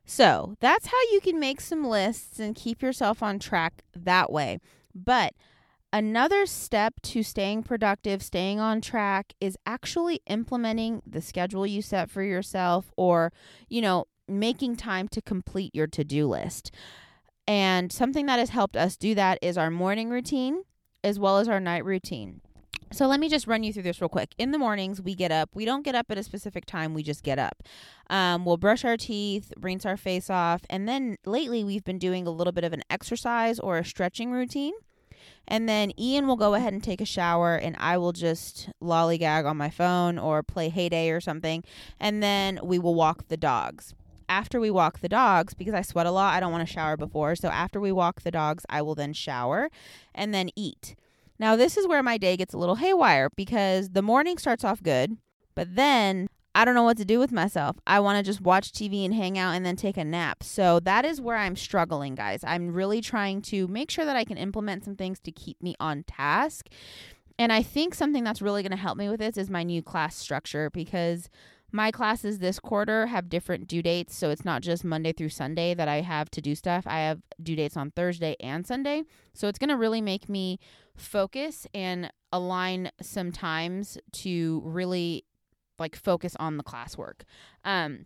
So 0.06 0.56
that's 0.60 0.88
how 0.88 1.02
you 1.12 1.22
can 1.22 1.40
make 1.40 1.62
some 1.62 1.84
lists 1.86 2.40
and 2.40 2.56
keep 2.56 2.82
yourself 2.82 3.24
on 3.24 3.40
track 3.40 3.84
that 3.96 4.32
way. 4.32 4.60
But 4.94 5.34
another 5.92 6.46
step 6.46 6.96
to 7.02 7.24
staying 7.24 7.64
productive, 7.64 8.22
staying 8.22 8.60
on 8.60 8.82
track 8.82 9.34
is 9.40 9.58
actually 9.66 10.22
implementing 10.28 11.02
the 11.06 11.22
schedule 11.22 11.66
you 11.66 11.82
set 11.82 12.10
for 12.10 12.24
yourself 12.24 12.92
or, 12.98 13.32
you 13.68 13.82
know, 13.82 14.06
making 14.28 14.76
time 14.76 15.08
to 15.10 15.22
complete 15.22 15.74
your 15.74 15.88
to 15.88 16.04
do 16.04 16.28
list. 16.28 16.72
And 17.48 17.92
something 17.92 18.28
that 18.28 18.40
has 18.40 18.50
helped 18.50 18.78
us 18.78 18.96
do 18.96 19.16
that 19.16 19.40
is 19.42 19.58
our 19.58 19.72
morning 19.72 20.10
routine 20.10 20.64
as 21.04 21.20
well 21.20 21.40
as 21.40 21.48
our 21.48 21.60
night 21.60 21.84
routine. 21.84 22.42
So 22.92 23.06
let 23.06 23.20
me 23.20 23.30
just 23.30 23.46
run 23.46 23.64
you 23.64 23.72
through 23.72 23.84
this 23.84 24.02
real 24.02 24.10
quick. 24.10 24.34
In 24.38 24.52
the 24.52 24.58
mornings, 24.58 25.02
we 25.02 25.14
get 25.14 25.32
up. 25.32 25.52
We 25.54 25.64
don't 25.64 25.84
get 25.84 25.94
up 25.94 26.08
at 26.10 26.18
a 26.18 26.24
specific 26.24 26.66
time, 26.66 26.94
we 26.94 27.04
just 27.04 27.24
get 27.24 27.38
up. 27.38 27.64
Um, 28.10 28.46
we'll 28.46 28.58
brush 28.58 28.84
our 28.84 28.98
teeth, 28.98 29.54
rinse 29.60 29.86
our 29.86 29.98
face 29.98 30.30
off, 30.30 30.62
and 30.70 30.88
then 30.88 31.18
lately 31.26 31.64
we've 31.64 31.84
been 31.84 32.00
doing 32.00 32.26
a 32.26 32.32
little 32.32 32.54
bit 32.54 32.64
of 32.64 32.74
an 32.74 32.82
exercise 32.90 33.60
or 33.60 33.78
a 33.78 33.86
stretching 33.86 34.32
routine. 34.32 34.74
And 35.48 35.68
then 35.68 35.92
Ian 36.00 36.28
will 36.28 36.36
go 36.36 36.54
ahead 36.54 36.74
and 36.74 36.84
take 36.84 37.02
a 37.02 37.06
shower, 37.06 37.56
and 37.56 37.76
I 37.80 37.98
will 37.98 38.12
just 38.12 38.70
lollygag 38.82 39.46
on 39.46 39.58
my 39.58 39.70
phone 39.70 40.20
or 40.20 40.44
play 40.44 40.70
Hay 40.70 40.90
Day 40.90 41.12
or 41.12 41.20
something. 41.22 41.64
And 42.00 42.22
then 42.22 42.60
we 42.64 42.80
will 42.80 42.96
walk 42.96 43.28
the 43.28 43.38
dogs 43.38 43.96
after 44.30 44.60
we 44.60 44.70
walk 44.70 45.00
the 45.00 45.10
dogs, 45.10 45.56
because 45.56 45.74
I 45.74 45.82
sweat 45.82 46.06
a 46.06 46.12
lot, 46.12 46.36
I 46.36 46.40
don't 46.40 46.52
want 46.52 46.66
to 46.66 46.72
shower 46.72 46.96
before. 46.96 47.36
So 47.36 47.50
after 47.50 47.80
we 47.80 47.92
walk 47.92 48.22
the 48.22 48.32
dogs, 48.32 48.64
I 48.70 48.82
will 48.84 48.96
then 48.96 49.12
shower 49.12 49.70
and 50.14 50.34
then 50.34 50.52
eat. 50.56 50.96
Now, 51.40 51.56
this 51.56 51.78
is 51.78 51.88
where 51.88 52.04
my 52.04 52.18
day 52.18 52.38
gets 52.38 52.54
a 52.54 52.58
little 52.58 52.76
haywire 52.76 53.30
because 53.36 53.90
the 53.90 54.02
morning 54.02 54.38
starts 54.38 54.64
off 54.64 54.84
good, 54.84 55.18
but 55.56 55.76
then 55.76 56.30
I 56.60 56.66
don't 56.66 56.76
know 56.76 56.84
what 56.84 56.98
to 56.98 57.06
do 57.06 57.20
with 57.20 57.32
myself. 57.32 57.78
I 57.88 58.02
want 58.02 58.18
to 58.18 58.30
just 58.30 58.42
watch 58.42 58.74
TV 58.74 59.06
and 59.06 59.14
hang 59.14 59.38
out 59.38 59.54
and 59.54 59.66
then 59.66 59.78
take 59.78 59.96
a 59.96 60.04
nap. 60.04 60.44
So 60.44 60.82
that 60.82 61.06
is 61.06 61.22
where 61.22 61.38
I'm 61.38 61.56
struggling, 61.56 62.16
guys. 62.16 62.44
I'm 62.44 62.74
really 62.74 63.00
trying 63.00 63.42
to 63.44 63.66
make 63.70 63.90
sure 63.90 64.04
that 64.04 64.18
I 64.18 64.26
can 64.26 64.36
implement 64.36 64.84
some 64.84 64.98
things 64.98 65.22
to 65.22 65.32
keep 65.32 65.64
me 65.64 65.76
on 65.80 66.04
task. 66.04 66.68
And 67.38 67.54
I 67.54 67.64
think 67.64 67.96
something 67.96 68.26
that's 68.26 68.42
really 68.42 68.62
going 68.62 68.72
to 68.72 68.78
help 68.78 68.98
me 68.98 69.08
with 69.08 69.22
this 69.22 69.38
is 69.38 69.50
my 69.50 69.64
new 69.64 69.82
class 69.82 70.18
structure 70.18 70.70
because 70.70 71.30
my 71.72 71.92
classes 71.92 72.40
this 72.40 72.60
quarter 72.60 73.06
have 73.06 73.30
different 73.30 73.70
due 73.70 73.82
dates. 73.82 74.18
So 74.18 74.30
it's 74.30 74.44
not 74.44 74.62
just 74.62 74.84
Monday 74.84 75.14
through 75.14 75.30
Sunday 75.30 75.74
that 75.76 75.88
I 75.88 76.02
have 76.02 76.30
to 76.32 76.42
do 76.42 76.56
stuff. 76.56 76.86
I 76.86 77.00
have 77.00 77.22
due 77.42 77.56
dates 77.56 77.78
on 77.78 77.92
Thursday 77.92 78.36
and 78.42 78.68
Sunday. 78.68 79.04
So 79.34 79.48
it's 79.48 79.60
going 79.60 79.70
to 79.70 79.78
really 79.78 80.02
make 80.02 80.28
me 80.28 80.60
focus 80.98 81.66
and 81.74 82.12
align 82.34 82.92
some 83.02 83.32
times 83.32 83.98
to 84.12 84.62
really 84.66 85.24
like 85.80 85.96
focus 85.96 86.36
on 86.40 86.58
the 86.58 86.64
classwork. 86.64 87.22
Um, 87.64 88.06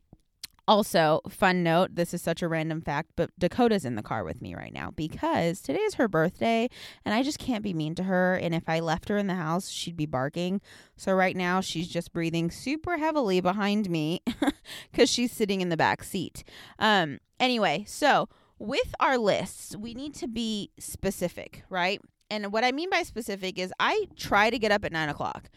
also, 0.65 1.20
fun 1.27 1.62
note 1.62 1.96
this 1.96 2.13
is 2.13 2.22
such 2.22 2.42
a 2.42 2.48
random 2.48 2.82
fact, 2.82 3.12
but 3.18 3.32
Dakota's 3.38 3.84
in 3.84 3.96
the 3.96 4.01
car 4.01 4.24
with 4.24 4.42
me 4.42 4.56
right 4.56 4.74
now 4.74 4.92
because 4.92 5.62
today 5.62 5.82
is 5.82 5.96
her 5.96 6.08
birthday 6.08 6.70
and 7.03 7.13
I 7.13 7.22
just 7.22 7.38
can't 7.38 7.63
be 7.63 7.74
mean 7.74 7.96
to 7.96 8.03
her. 8.03 8.36
And 8.36 8.56
if 8.56 8.70
I 8.70 8.80
left 8.80 9.10
her 9.10 9.18
in 9.18 9.27
the 9.27 9.36
house, 9.36 9.70
she'd 9.70 9.98
be 9.98 10.06
barking. 10.06 10.62
So 10.96 11.13
right 11.13 11.36
now, 11.36 11.60
she's 11.60 11.89
just 11.89 12.14
breathing 12.14 12.50
super 12.50 12.98
heavily 12.98 13.42
behind 13.42 13.90
me 13.90 14.22
because 14.92 15.09
she's 15.09 15.33
sitting 15.33 15.59
in 15.59 15.68
the 15.68 15.77
back 15.77 16.01
seat. 16.01 16.46
Um, 16.79 17.20
anyway, 17.42 17.83
so 17.86 18.29
with 18.57 18.96
our 19.01 19.18
lists, 19.18 19.75
we 19.75 19.94
need 19.94 20.14
to 20.16 20.27
be 20.29 20.72
specific, 20.79 21.64
right? 21.70 22.00
And 22.29 22.53
what 22.53 22.64
I 22.64 22.72
mean 22.72 22.90
by 22.90 23.03
specific 23.03 23.59
is 23.59 23.74
I 23.79 24.07
try 24.16 24.50
to 24.50 24.57
get 24.57 24.72
up 24.72 24.86
at 24.86 24.94
nine 24.94 25.09
o'clock. 25.09 25.50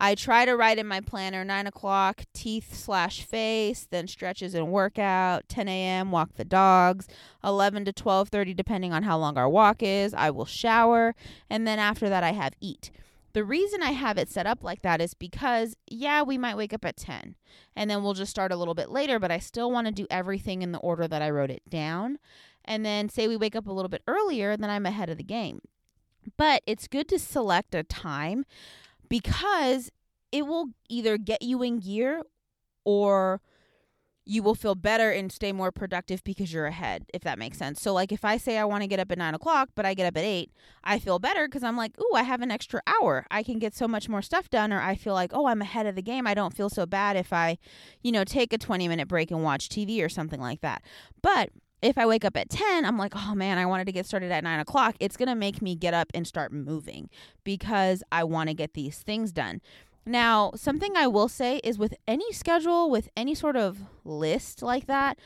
I 0.00 0.14
try 0.14 0.44
to 0.44 0.56
write 0.56 0.78
in 0.78 0.86
my 0.86 1.00
planner 1.00 1.44
nine 1.44 1.66
o'clock, 1.66 2.24
teeth 2.32 2.74
slash 2.74 3.22
face, 3.22 3.86
then 3.90 4.08
stretches 4.08 4.54
and 4.54 4.70
workout. 4.72 5.48
10 5.48 5.68
a.m. 5.68 6.10
walk 6.10 6.34
the 6.34 6.44
dogs. 6.44 7.06
11 7.42 7.84
to 7.86 7.92
12:30, 7.92 8.54
depending 8.56 8.92
on 8.92 9.04
how 9.04 9.16
long 9.18 9.38
our 9.38 9.48
walk 9.48 9.82
is. 9.82 10.14
I 10.14 10.30
will 10.30 10.46
shower, 10.46 11.14
and 11.48 11.66
then 11.66 11.78
after 11.78 12.08
that, 12.08 12.24
I 12.24 12.32
have 12.32 12.54
eat. 12.60 12.90
The 13.34 13.44
reason 13.44 13.82
I 13.82 13.90
have 13.90 14.16
it 14.16 14.30
set 14.30 14.46
up 14.46 14.62
like 14.62 14.82
that 14.82 15.00
is 15.00 15.12
because, 15.12 15.76
yeah, 15.88 16.22
we 16.22 16.38
might 16.38 16.56
wake 16.56 16.72
up 16.72 16.84
at 16.84 16.96
10 16.96 17.34
and 17.74 17.90
then 17.90 18.00
we'll 18.00 18.14
just 18.14 18.30
start 18.30 18.52
a 18.52 18.56
little 18.56 18.74
bit 18.74 18.90
later, 18.90 19.18
but 19.18 19.32
I 19.32 19.40
still 19.40 19.72
want 19.72 19.88
to 19.88 19.92
do 19.92 20.06
everything 20.08 20.62
in 20.62 20.70
the 20.70 20.78
order 20.78 21.08
that 21.08 21.20
I 21.20 21.30
wrote 21.30 21.50
it 21.50 21.68
down. 21.68 22.20
And 22.64 22.86
then 22.86 23.08
say 23.08 23.26
we 23.26 23.36
wake 23.36 23.56
up 23.56 23.66
a 23.66 23.72
little 23.72 23.88
bit 23.88 24.02
earlier, 24.06 24.56
then 24.56 24.70
I'm 24.70 24.86
ahead 24.86 25.10
of 25.10 25.18
the 25.18 25.24
game. 25.24 25.62
But 26.36 26.62
it's 26.64 26.86
good 26.86 27.08
to 27.08 27.18
select 27.18 27.74
a 27.74 27.82
time 27.82 28.46
because 29.08 29.90
it 30.32 30.46
will 30.46 30.70
either 30.88 31.16
get 31.16 31.42
you 31.42 31.62
in 31.62 31.78
gear 31.78 32.22
or 32.84 33.40
you 34.26 34.42
will 34.42 34.54
feel 34.54 34.74
better 34.74 35.10
and 35.10 35.30
stay 35.30 35.52
more 35.52 35.70
productive 35.70 36.24
because 36.24 36.52
you're 36.52 36.66
ahead, 36.66 37.04
if 37.12 37.22
that 37.22 37.38
makes 37.38 37.58
sense. 37.58 37.80
So, 37.80 37.92
like, 37.92 38.10
if 38.10 38.24
I 38.24 38.38
say 38.38 38.56
I 38.56 38.64
want 38.64 38.82
to 38.82 38.86
get 38.86 38.98
up 38.98 39.12
at 39.12 39.18
nine 39.18 39.34
o'clock, 39.34 39.70
but 39.74 39.84
I 39.84 39.92
get 39.92 40.06
up 40.06 40.16
at 40.16 40.24
eight, 40.24 40.50
I 40.82 40.98
feel 40.98 41.18
better 41.18 41.46
because 41.46 41.62
I'm 41.62 41.76
like, 41.76 41.92
ooh, 42.00 42.14
I 42.14 42.22
have 42.22 42.40
an 42.40 42.50
extra 42.50 42.80
hour. 42.86 43.26
I 43.30 43.42
can 43.42 43.58
get 43.58 43.74
so 43.74 43.86
much 43.86 44.08
more 44.08 44.22
stuff 44.22 44.48
done. 44.48 44.72
Or 44.72 44.80
I 44.80 44.94
feel 44.94 45.12
like, 45.12 45.32
oh, 45.34 45.46
I'm 45.46 45.60
ahead 45.60 45.86
of 45.86 45.94
the 45.94 46.02
game. 46.02 46.26
I 46.26 46.32
don't 46.32 46.56
feel 46.56 46.70
so 46.70 46.86
bad 46.86 47.16
if 47.16 47.32
I, 47.32 47.58
you 48.02 48.12
know, 48.12 48.24
take 48.24 48.52
a 48.52 48.58
20 48.58 48.88
minute 48.88 49.08
break 49.08 49.30
and 49.30 49.42
watch 49.42 49.68
TV 49.68 50.02
or 50.02 50.08
something 50.08 50.40
like 50.40 50.62
that. 50.62 50.82
But 51.20 51.50
if 51.84 51.98
I 51.98 52.06
wake 52.06 52.24
up 52.24 52.36
at 52.36 52.48
10, 52.48 52.86
I'm 52.86 52.96
like, 52.96 53.12
oh 53.14 53.34
man, 53.34 53.58
I 53.58 53.66
wanted 53.66 53.84
to 53.84 53.92
get 53.92 54.06
started 54.06 54.32
at 54.32 54.42
nine 54.42 54.58
o'clock. 54.58 54.96
It's 55.00 55.18
going 55.18 55.28
to 55.28 55.34
make 55.34 55.60
me 55.60 55.76
get 55.76 55.92
up 55.92 56.10
and 56.14 56.26
start 56.26 56.50
moving 56.50 57.10
because 57.44 58.02
I 58.10 58.24
want 58.24 58.48
to 58.48 58.54
get 58.54 58.72
these 58.72 59.00
things 59.00 59.32
done. 59.32 59.60
Now, 60.06 60.52
something 60.54 60.96
I 60.96 61.06
will 61.06 61.28
say 61.28 61.58
is 61.58 61.78
with 61.78 61.94
any 62.08 62.32
schedule, 62.32 62.90
with 62.90 63.10
any 63.16 63.34
sort 63.34 63.56
of 63.56 63.78
list 64.02 64.62
like 64.62 64.86
that, 64.86 65.18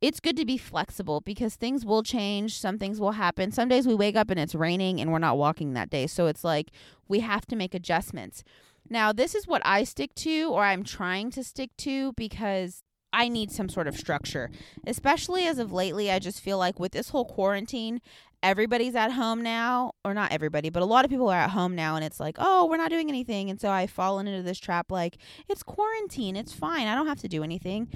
it's 0.00 0.18
good 0.18 0.36
to 0.36 0.44
be 0.44 0.56
flexible 0.56 1.20
because 1.20 1.54
things 1.54 1.84
will 1.84 2.02
change. 2.02 2.58
Some 2.58 2.76
things 2.76 2.98
will 3.00 3.12
happen. 3.12 3.52
Some 3.52 3.68
days 3.68 3.86
we 3.86 3.94
wake 3.94 4.16
up 4.16 4.30
and 4.30 4.40
it's 4.40 4.54
raining 4.54 5.00
and 5.00 5.12
we're 5.12 5.18
not 5.18 5.38
walking 5.38 5.74
that 5.74 5.90
day. 5.90 6.08
So 6.08 6.26
it's 6.26 6.42
like 6.42 6.70
we 7.06 7.20
have 7.20 7.46
to 7.46 7.56
make 7.56 7.74
adjustments. 7.74 8.42
Now, 8.88 9.12
this 9.12 9.36
is 9.36 9.46
what 9.46 9.62
I 9.64 9.84
stick 9.84 10.14
to 10.16 10.50
or 10.50 10.64
I'm 10.64 10.82
trying 10.82 11.30
to 11.32 11.44
stick 11.44 11.70
to 11.78 12.12
because 12.14 12.82
I 13.12 13.28
need 13.28 13.50
some 13.50 13.68
sort 13.68 13.88
of 13.88 13.96
structure, 13.96 14.50
especially 14.86 15.46
as 15.46 15.58
of 15.58 15.72
lately. 15.72 16.10
I 16.10 16.18
just 16.18 16.40
feel 16.40 16.58
like 16.58 16.78
with 16.78 16.92
this 16.92 17.10
whole 17.10 17.24
quarantine, 17.24 18.00
everybody's 18.42 18.94
at 18.94 19.12
home 19.12 19.42
now, 19.42 19.92
or 20.04 20.14
not 20.14 20.32
everybody, 20.32 20.70
but 20.70 20.82
a 20.82 20.86
lot 20.86 21.04
of 21.04 21.10
people 21.10 21.28
are 21.28 21.38
at 21.40 21.50
home 21.50 21.74
now, 21.74 21.96
and 21.96 22.04
it's 22.04 22.20
like, 22.20 22.36
oh, 22.38 22.66
we're 22.66 22.76
not 22.76 22.90
doing 22.90 23.08
anything. 23.08 23.50
And 23.50 23.60
so 23.60 23.70
I've 23.70 23.90
fallen 23.90 24.28
into 24.28 24.42
this 24.42 24.58
trap 24.58 24.90
like, 24.90 25.18
it's 25.48 25.62
quarantine, 25.62 26.36
it's 26.36 26.52
fine, 26.52 26.86
I 26.86 26.94
don't 26.94 27.08
have 27.08 27.20
to 27.20 27.28
do 27.28 27.42
anything. 27.42 27.88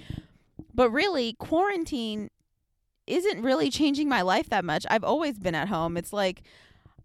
But 0.74 0.90
really, 0.90 1.34
quarantine 1.34 2.30
isn't 3.06 3.42
really 3.42 3.70
changing 3.70 4.08
my 4.08 4.22
life 4.22 4.48
that 4.48 4.64
much. 4.64 4.86
I've 4.90 5.04
always 5.04 5.38
been 5.38 5.54
at 5.54 5.68
home. 5.68 5.96
It's 5.96 6.12
like 6.12 6.42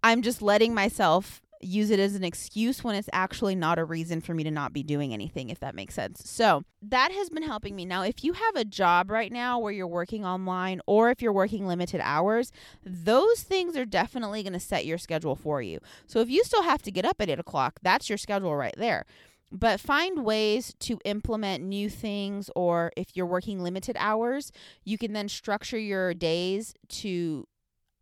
I'm 0.03 0.21
just 0.21 0.41
letting 0.41 0.73
myself 0.73 1.41
use 1.61 1.89
it 1.89 1.99
as 1.99 2.15
an 2.15 2.23
excuse 2.23 2.83
when 2.83 2.95
it's 2.95 3.09
actually 3.11 3.55
not 3.55 3.79
a 3.79 3.83
reason 3.83 4.21
for 4.21 4.33
me 4.33 4.43
to 4.43 4.51
not 4.51 4.73
be 4.73 4.83
doing 4.83 5.13
anything, 5.13 5.49
if 5.49 5.59
that 5.59 5.75
makes 5.75 5.93
sense. 5.93 6.29
So 6.29 6.63
that 6.81 7.11
has 7.11 7.29
been 7.29 7.43
helping 7.43 7.75
me. 7.75 7.85
Now, 7.85 8.03
if 8.03 8.23
you 8.23 8.33
have 8.33 8.55
a 8.55 8.63
job 8.63 9.11
right 9.11 9.31
now 9.31 9.59
where 9.59 9.73
you're 9.73 9.87
working 9.87 10.25
online 10.25 10.79
or 10.87 11.09
if 11.09 11.21
you're 11.21 11.33
working 11.33 11.67
limited 11.67 12.01
hours, 12.01 12.51
those 12.85 13.41
things 13.43 13.75
are 13.75 13.85
definitely 13.85 14.43
going 14.43 14.53
to 14.53 14.59
set 14.59 14.85
your 14.85 14.97
schedule 14.97 15.35
for 15.35 15.61
you. 15.61 15.79
So 16.07 16.19
if 16.19 16.29
you 16.29 16.43
still 16.43 16.63
have 16.63 16.81
to 16.83 16.91
get 16.91 17.05
up 17.05 17.19
at 17.19 17.29
eight 17.29 17.39
o'clock, 17.39 17.79
that's 17.81 18.09
your 18.09 18.17
schedule 18.17 18.55
right 18.55 18.75
there. 18.77 19.05
But 19.51 19.79
find 19.79 20.23
ways 20.23 20.75
to 20.81 20.99
implement 21.05 21.63
new 21.63 21.89
things, 21.89 22.51
or 22.55 22.91
if 22.95 23.17
you're 23.17 23.25
working 23.25 23.63
limited 23.63 23.97
hours, 23.99 24.51
you 24.85 24.97
can 24.97 25.13
then 25.13 25.27
structure 25.27 25.79
your 25.79 26.13
days 26.13 26.75
to 26.89 27.47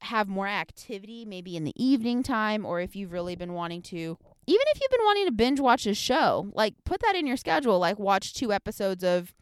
have 0.01 0.27
more 0.27 0.47
activity 0.47 1.25
maybe 1.25 1.55
in 1.55 1.63
the 1.63 1.73
evening 1.75 2.21
time 2.21 2.65
or 2.65 2.79
if 2.79 2.95
you've 2.95 3.11
really 3.11 3.35
been 3.35 3.53
wanting 3.53 3.81
to 3.81 4.17
even 4.45 4.63
if 4.67 4.79
you've 4.79 4.91
been 4.91 5.05
wanting 5.05 5.25
to 5.25 5.31
binge 5.31 5.59
watch 5.59 5.85
a 5.87 5.93
show 5.93 6.49
like 6.53 6.73
put 6.85 7.01
that 7.01 7.15
in 7.15 7.25
your 7.25 7.37
schedule 7.37 7.79
like 7.79 7.97
watch 7.97 8.33
two 8.33 8.53
episodes 8.53 9.03
of 9.03 9.33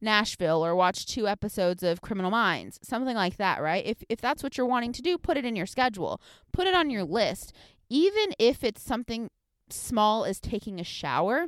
Nashville 0.00 0.64
or 0.64 0.76
watch 0.76 1.06
two 1.06 1.26
episodes 1.26 1.82
of 1.82 2.00
Criminal 2.00 2.30
Minds 2.30 2.78
something 2.82 3.16
like 3.16 3.36
that 3.38 3.62
right? 3.62 3.84
If 3.84 4.02
if 4.08 4.20
that's 4.20 4.42
what 4.42 4.56
you're 4.56 4.66
wanting 4.66 4.92
to 4.92 5.02
do 5.02 5.18
put 5.18 5.36
it 5.36 5.44
in 5.44 5.56
your 5.56 5.66
schedule. 5.66 6.20
Put 6.52 6.66
it 6.66 6.74
on 6.74 6.90
your 6.90 7.04
list. 7.04 7.52
Even 7.88 8.32
if 8.38 8.62
it's 8.62 8.82
something 8.82 9.30
small 9.70 10.24
as 10.24 10.38
taking 10.38 10.78
a 10.78 10.84
shower 10.84 11.46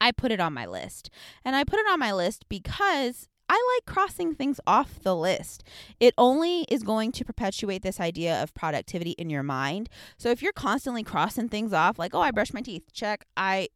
I 0.00 0.12
put 0.12 0.30
it 0.30 0.40
on 0.40 0.52
my 0.52 0.66
list. 0.66 1.10
And 1.44 1.56
I 1.56 1.64
put 1.64 1.78
it 1.78 1.86
on 1.90 1.98
my 1.98 2.12
list 2.12 2.48
because 2.48 3.28
I 3.48 3.76
like 3.76 3.94
crossing 3.94 4.34
things 4.34 4.60
off 4.66 5.00
the 5.02 5.14
list. 5.14 5.64
It 6.00 6.14
only 6.18 6.62
is 6.62 6.82
going 6.82 7.12
to 7.12 7.24
perpetuate 7.24 7.82
this 7.82 8.00
idea 8.00 8.42
of 8.42 8.54
productivity 8.54 9.12
in 9.12 9.30
your 9.30 9.42
mind. 9.42 9.88
So 10.16 10.30
if 10.30 10.42
you're 10.42 10.52
constantly 10.52 11.02
crossing 11.02 11.48
things 11.48 11.72
off, 11.72 11.98
like, 11.98 12.14
oh, 12.14 12.20
I 12.20 12.30
brushed 12.30 12.54
my 12.54 12.60
teeth, 12.60 12.92
check, 12.92 13.24
I 13.36 13.68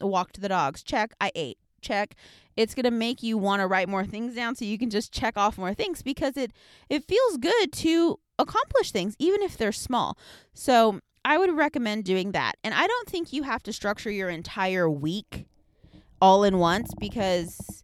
walked 0.00 0.40
the 0.40 0.48
dogs, 0.48 0.82
check, 0.82 1.12
I 1.20 1.30
ate, 1.34 1.58
check, 1.80 2.14
it's 2.56 2.74
going 2.74 2.84
to 2.84 2.90
make 2.90 3.22
you 3.22 3.38
want 3.38 3.60
to 3.60 3.66
write 3.66 3.88
more 3.88 4.04
things 4.04 4.34
down 4.34 4.56
so 4.56 4.64
you 4.64 4.78
can 4.78 4.90
just 4.90 5.12
check 5.12 5.36
off 5.36 5.58
more 5.58 5.74
things 5.74 6.02
because 6.02 6.36
it 6.36 6.52
it 6.88 7.04
feels 7.04 7.36
good 7.36 7.72
to 7.72 8.18
accomplish 8.38 8.90
things 8.90 9.14
even 9.18 9.42
if 9.42 9.56
they're 9.56 9.72
small. 9.72 10.16
So, 10.54 11.00
I 11.24 11.36
would 11.36 11.54
recommend 11.54 12.04
doing 12.04 12.32
that. 12.32 12.56
And 12.64 12.72
I 12.72 12.86
don't 12.86 13.08
think 13.08 13.32
you 13.32 13.42
have 13.42 13.62
to 13.64 13.72
structure 13.72 14.10
your 14.10 14.30
entire 14.30 14.88
week 14.88 15.46
all 16.22 16.42
in 16.42 16.58
once 16.58 16.94
because 16.98 17.82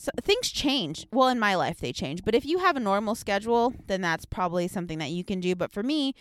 so 0.00 0.10
things 0.22 0.50
change. 0.50 1.06
Well, 1.12 1.28
in 1.28 1.38
my 1.38 1.54
life, 1.54 1.78
they 1.78 1.92
change. 1.92 2.24
But 2.24 2.34
if 2.34 2.46
you 2.46 2.58
have 2.58 2.74
a 2.74 2.80
normal 2.80 3.14
schedule, 3.14 3.74
then 3.86 4.00
that's 4.00 4.24
probably 4.24 4.66
something 4.66 4.98
that 4.98 5.10
you 5.10 5.24
can 5.24 5.40
do. 5.40 5.54
But 5.54 5.70
for 5.70 5.82
me, 5.82 6.14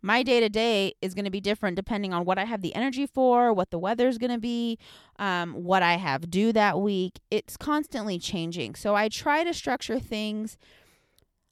my 0.00 0.22
day 0.22 0.38
to 0.38 0.48
day 0.48 0.94
is 1.02 1.14
going 1.14 1.24
to 1.24 1.32
be 1.32 1.40
different 1.40 1.74
depending 1.74 2.14
on 2.14 2.24
what 2.24 2.38
I 2.38 2.44
have 2.44 2.62
the 2.62 2.72
energy 2.76 3.06
for, 3.06 3.52
what 3.52 3.72
the 3.72 3.78
weather's 3.78 4.18
going 4.18 4.30
to 4.30 4.38
be, 4.38 4.78
um, 5.18 5.52
what 5.52 5.82
I 5.82 5.94
have 5.96 6.30
due 6.30 6.52
that 6.52 6.80
week. 6.80 7.18
It's 7.28 7.56
constantly 7.56 8.20
changing. 8.20 8.76
So 8.76 8.94
I 8.94 9.08
try 9.08 9.42
to 9.42 9.52
structure 9.52 9.98
things 9.98 10.56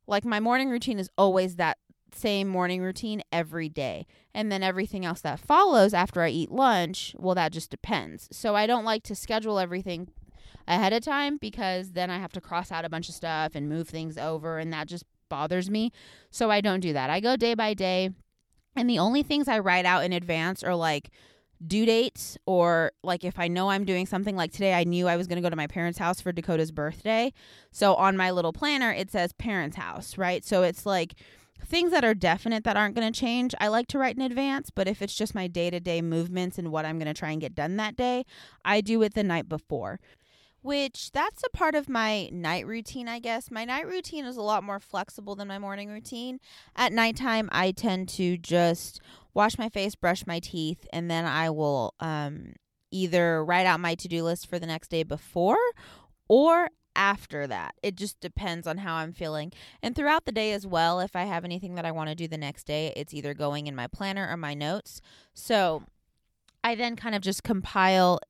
like 0.07 0.25
my 0.25 0.38
morning 0.38 0.71
routine 0.71 1.01
is 1.01 1.11
always 1.18 1.57
that 1.57 1.79
same 2.14 2.47
morning 2.47 2.81
routine 2.81 3.23
every 3.33 3.68
day. 3.68 4.07
And 4.33 4.53
then 4.53 4.62
everything 4.62 5.05
else 5.05 5.21
that 5.23 5.40
follows 5.40 5.92
after 5.92 6.23
I 6.23 6.29
eat 6.29 6.53
lunch, 6.53 7.16
well, 7.18 7.35
that 7.35 7.53
just 7.53 7.71
depends. 7.71 8.29
So 8.31 8.55
I 8.55 8.68
don't 8.68 8.85
like 8.85 9.03
to 9.05 9.16
schedule 9.16 9.59
everything 9.59 10.09
ahead 10.66 10.92
of 10.92 11.03
time 11.03 11.37
because 11.37 11.92
then 11.92 12.11
I 12.11 12.18
have 12.18 12.33
to 12.33 12.40
cross 12.40 12.72
out 12.72 12.85
a 12.85 12.88
bunch 12.88 13.09
of 13.09 13.14
stuff 13.14 13.53
and 13.55 13.68
move 13.68 13.88
things 13.88 14.18
over, 14.18 14.59
and 14.59 14.72
that 14.72 14.88
just 14.88 15.05
bothers 15.29 15.70
me. 15.70 15.90
So 16.31 16.51
I 16.51 16.61
don't 16.61 16.81
do 16.81 16.92
that. 16.92 17.11
I 17.11 17.20
go 17.20 17.37
day 17.37 17.55
by 17.55 17.75
day. 17.75 18.11
And 18.77 18.88
the 18.88 18.98
only 18.98 19.22
things 19.22 19.48
I 19.48 19.59
write 19.59 19.85
out 19.85 20.05
in 20.05 20.12
advance 20.12 20.62
are 20.62 20.75
like 20.75 21.11
due 21.66 21.87
dates 21.87 22.37
or 22.46 22.92
like 23.03 23.25
if 23.25 23.38
I 23.38 23.48
know 23.48 23.70
I'm 23.70 23.85
doing 23.85 24.07
something 24.07 24.35
like 24.35 24.53
today 24.53 24.75
I 24.75 24.85
knew 24.85 25.07
I 25.07 25.16
was 25.16 25.27
going 25.27 25.37
to 25.37 25.42
go 25.42 25.51
to 25.51 25.57
my 25.57 25.66
parents' 25.66 25.98
house 25.98 26.20
for 26.20 26.33
Dakota's 26.33 26.72
birthday. 26.72 27.33
So 27.70 27.94
on 27.94 28.16
my 28.16 28.31
little 28.31 28.53
planner 28.53 28.92
it 28.92 29.11
says 29.11 29.33
parents' 29.33 29.77
house, 29.77 30.18
right? 30.18 30.44
So 30.44 30.62
it's 30.62 30.85
like 30.87 31.14
things 31.64 31.92
that 31.92 32.05
are 32.05 32.14
definite 32.14 32.64
that 32.64 32.77
aren't 32.77 32.94
going 32.94 33.11
to 33.11 33.18
change, 33.18 33.55
I 33.61 33.68
like 33.68 33.87
to 33.88 33.98
write 33.98 34.16
in 34.16 34.22
advance. 34.22 34.70
But 34.70 34.88
if 34.88 35.03
it's 35.03 35.14
just 35.14 35.35
my 35.35 35.46
day 35.46 35.70
to 35.70 35.81
day 35.81 36.03
movements 36.03 36.59
and 36.59 36.72
what 36.72 36.85
I'm 36.85 36.98
going 36.98 37.12
to 37.12 37.18
try 37.18 37.31
and 37.31 37.40
get 37.40 37.55
done 37.55 37.77
that 37.77 37.96
day, 37.96 38.25
I 38.64 38.81
do 38.81 39.03
it 39.03 39.14
the 39.14 39.25
night 39.25 39.48
before. 39.48 40.01
Which 40.62 41.11
that's 41.11 41.42
a 41.44 41.51
part 41.51 41.75
of 41.75 41.88
my 41.88 42.29
night 42.33 42.66
routine, 42.66 43.09
I 43.09 43.18
guess. 43.18 43.51
My 43.51 43.64
night 43.64 43.87
routine 43.87 44.25
is 44.25 44.37
a 44.37 44.42
lot 44.42 44.62
more 44.62 44.79
flexible 44.79 45.35
than 45.35 45.48
my 45.48 45.59
morning 45.59 45.90
routine. 45.90 46.38
At 46.77 46.92
nighttime, 46.92 47.48
I 47.53 47.72
tend 47.72 48.09
to 48.11 48.38
just 48.38 49.01
wash 49.35 49.59
my 49.59 49.68
face, 49.68 49.94
brush 49.96 50.27
my 50.27 50.38
teeth, 50.38 50.87
and 50.92 51.11
then 51.11 51.25
I 51.25 51.51
will 51.51 51.94
um, 51.98 52.55
either 52.92 53.44
write 53.44 53.66
out 53.66 53.81
my 53.81 53.96
to 53.96 54.09
do 54.09 54.22
list 54.22 54.46
for 54.46 54.59
the 54.59 54.66
next 54.66 54.88
day 54.88 55.03
before 55.03 55.59
or 56.29 56.70
after 56.94 57.46
that. 57.46 57.75
It 57.83 57.96
just 57.96 58.20
depends 58.20 58.66
on 58.66 58.79
how 58.79 58.96
I'm 58.96 59.12
feeling. 59.12 59.53
And 59.83 59.96
throughout 59.96 60.27
the 60.27 60.33
day 60.33 60.53
as 60.53 60.66
well, 60.66 61.01
if 61.01 61.16
I 61.16 61.25
have 61.25 61.44
anything 61.44 61.75
that 61.75 61.87
I 61.87 61.90
want 61.90 62.11
to 62.11 62.14
do 62.14 62.29
the 62.29 62.38
next 62.38 62.64
day, 62.64 62.92
it's 62.94 63.14
either 63.14 63.35
going 63.35 63.66
in 63.66 63.75
my 63.75 63.87
planner 63.87 64.29
or 64.31 64.37
my 64.37 64.55
notes. 64.55 65.01
So 65.35 65.85
I 66.62 66.75
then 66.75 66.96
kind 66.96 67.14
of 67.14 67.22
just 67.22 67.42
compile 67.42 68.20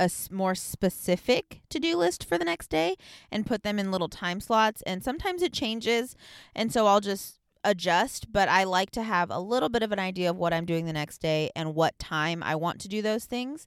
a 0.00 0.10
more 0.30 0.54
specific 0.54 1.60
to 1.70 1.78
do 1.78 1.96
list 1.96 2.24
for 2.24 2.38
the 2.38 2.44
next 2.44 2.68
day 2.68 2.96
and 3.30 3.46
put 3.46 3.62
them 3.62 3.78
in 3.78 3.90
little 3.90 4.08
time 4.08 4.40
slots. 4.40 4.82
And 4.82 5.04
sometimes 5.04 5.42
it 5.42 5.52
changes. 5.52 6.16
And 6.54 6.72
so 6.72 6.86
I'll 6.86 7.00
just 7.00 7.38
adjust, 7.62 8.32
but 8.32 8.48
I 8.48 8.64
like 8.64 8.90
to 8.92 9.02
have 9.02 9.30
a 9.30 9.40
little 9.40 9.68
bit 9.68 9.82
of 9.82 9.92
an 9.92 9.98
idea 9.98 10.30
of 10.30 10.36
what 10.36 10.52
I'm 10.52 10.66
doing 10.66 10.86
the 10.86 10.92
next 10.92 11.18
day 11.18 11.50
and 11.56 11.74
what 11.74 11.98
time 11.98 12.42
I 12.42 12.56
want 12.56 12.80
to 12.80 12.88
do 12.88 13.02
those 13.02 13.24
things. 13.24 13.66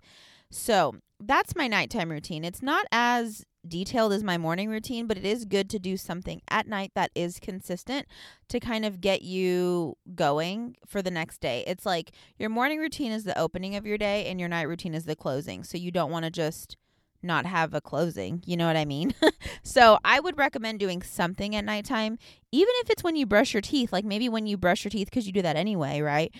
So 0.51 0.95
that's 1.19 1.55
my 1.55 1.67
nighttime 1.67 2.11
routine. 2.11 2.45
It's 2.45 2.61
not 2.61 2.85
as 2.91 3.43
detailed 3.69 4.13
as 4.13 4.23
my 4.23 4.37
morning 4.37 4.69
routine, 4.69 5.07
but 5.07 5.17
it 5.17 5.25
is 5.25 5.45
good 5.45 5.69
to 5.69 5.79
do 5.79 5.97
something 5.97 6.41
at 6.49 6.67
night 6.67 6.91
that 6.95 7.11
is 7.15 7.39
consistent 7.39 8.07
to 8.49 8.59
kind 8.59 8.85
of 8.85 9.01
get 9.01 9.21
you 9.21 9.97
going 10.15 10.75
for 10.85 11.01
the 11.01 11.11
next 11.11 11.39
day. 11.39 11.63
It's 11.67 11.85
like 11.85 12.11
your 12.37 12.49
morning 12.49 12.79
routine 12.79 13.11
is 13.11 13.23
the 13.23 13.37
opening 13.37 13.75
of 13.75 13.85
your 13.85 13.97
day 13.97 14.25
and 14.25 14.39
your 14.39 14.49
night 14.49 14.67
routine 14.67 14.93
is 14.93 15.05
the 15.05 15.15
closing. 15.15 15.63
So 15.63 15.77
you 15.77 15.91
don't 15.91 16.11
want 16.11 16.25
to 16.25 16.31
just 16.31 16.77
not 17.23 17.45
have 17.45 17.73
a 17.73 17.81
closing. 17.81 18.41
You 18.45 18.57
know 18.57 18.67
what 18.67 18.77
I 18.77 18.85
mean? 18.85 19.13
so 19.63 19.97
I 20.03 20.19
would 20.19 20.37
recommend 20.37 20.79
doing 20.79 21.01
something 21.01 21.55
at 21.55 21.65
nighttime, 21.65 22.17
even 22.51 22.73
if 22.77 22.89
it's 22.89 23.03
when 23.03 23.15
you 23.15 23.25
brush 23.25 23.53
your 23.53 23.61
teeth, 23.61 23.91
like 23.91 24.05
maybe 24.05 24.29
when 24.29 24.47
you 24.47 24.57
brush 24.57 24.83
your 24.83 24.89
teeth, 24.89 25.09
because 25.09 25.27
you 25.27 25.33
do 25.33 25.41
that 25.41 25.55
anyway, 25.55 26.01
right? 26.01 26.33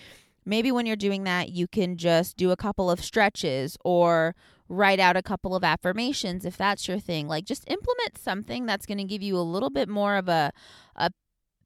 Maybe 0.44 0.72
when 0.72 0.86
you're 0.86 0.96
doing 0.96 1.24
that, 1.24 1.50
you 1.50 1.68
can 1.68 1.96
just 1.96 2.36
do 2.36 2.50
a 2.50 2.56
couple 2.56 2.90
of 2.90 3.04
stretches 3.04 3.76
or 3.84 4.34
write 4.68 5.00
out 5.00 5.16
a 5.16 5.22
couple 5.22 5.54
of 5.54 5.64
affirmations 5.64 6.44
if 6.44 6.56
that's 6.56 6.88
your 6.88 6.98
thing. 6.98 7.28
Like 7.28 7.44
just 7.44 7.64
implement 7.68 8.18
something 8.18 8.66
that's 8.66 8.86
going 8.86 8.98
to 8.98 9.04
give 9.04 9.22
you 9.22 9.36
a 9.36 9.40
little 9.40 9.70
bit 9.70 9.88
more 9.88 10.16
of 10.16 10.28
a 10.28 10.52
a 10.96 11.10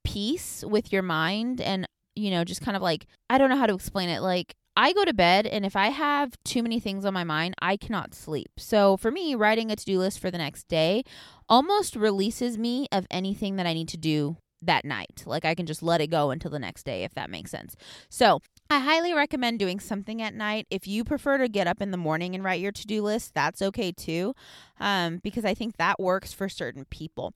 peace 0.03 0.63
with 0.67 0.91
your 0.91 1.01
mind 1.01 1.61
and 1.61 1.87
you 2.15 2.29
know, 2.29 2.43
just 2.43 2.61
kind 2.61 2.77
of 2.77 2.83
like 2.83 3.07
I 3.29 3.37
don't 3.37 3.49
know 3.49 3.57
how 3.57 3.67
to 3.67 3.73
explain 3.73 4.09
it. 4.09 4.21
Like 4.21 4.53
I 4.75 4.93
go 4.93 5.05
to 5.05 5.13
bed 5.13 5.45
and 5.45 5.65
if 5.65 5.75
I 5.75 5.89
have 5.89 6.33
too 6.43 6.63
many 6.63 6.79
things 6.79 7.05
on 7.05 7.13
my 7.13 7.23
mind, 7.23 7.55
I 7.61 7.77
cannot 7.77 8.13
sleep. 8.13 8.51
So 8.57 8.97
for 8.97 9.11
me, 9.11 9.35
writing 9.35 9.71
a 9.71 9.75
to-do 9.75 9.99
list 9.99 10.19
for 10.19 10.31
the 10.31 10.37
next 10.37 10.67
day 10.67 11.03
almost 11.47 11.95
releases 11.95 12.57
me 12.57 12.87
of 12.91 13.05
anything 13.11 13.55
that 13.57 13.67
I 13.67 13.73
need 13.73 13.89
to 13.89 13.97
do 13.97 14.37
that 14.61 14.85
night. 14.85 15.23
Like 15.25 15.45
I 15.45 15.55
can 15.55 15.65
just 15.65 15.83
let 15.83 16.01
it 16.01 16.07
go 16.07 16.31
until 16.31 16.51
the 16.51 16.59
next 16.59 16.83
day, 16.83 17.03
if 17.03 17.13
that 17.13 17.29
makes 17.29 17.51
sense. 17.51 17.75
So 18.09 18.39
I 18.69 18.79
highly 18.79 19.13
recommend 19.13 19.59
doing 19.59 19.79
something 19.79 20.21
at 20.21 20.33
night. 20.33 20.65
If 20.69 20.87
you 20.87 21.03
prefer 21.03 21.37
to 21.37 21.47
get 21.47 21.67
up 21.67 21.81
in 21.81 21.91
the 21.91 21.97
morning 21.97 22.33
and 22.33 22.43
write 22.43 22.59
your 22.59 22.71
to 22.71 22.87
do 22.87 23.03
list, 23.03 23.33
that's 23.33 23.61
okay 23.61 23.91
too, 23.91 24.33
um, 24.79 25.19
because 25.23 25.45
I 25.45 25.53
think 25.53 25.77
that 25.77 25.99
works 25.99 26.33
for 26.33 26.49
certain 26.49 26.85
people. 26.85 27.33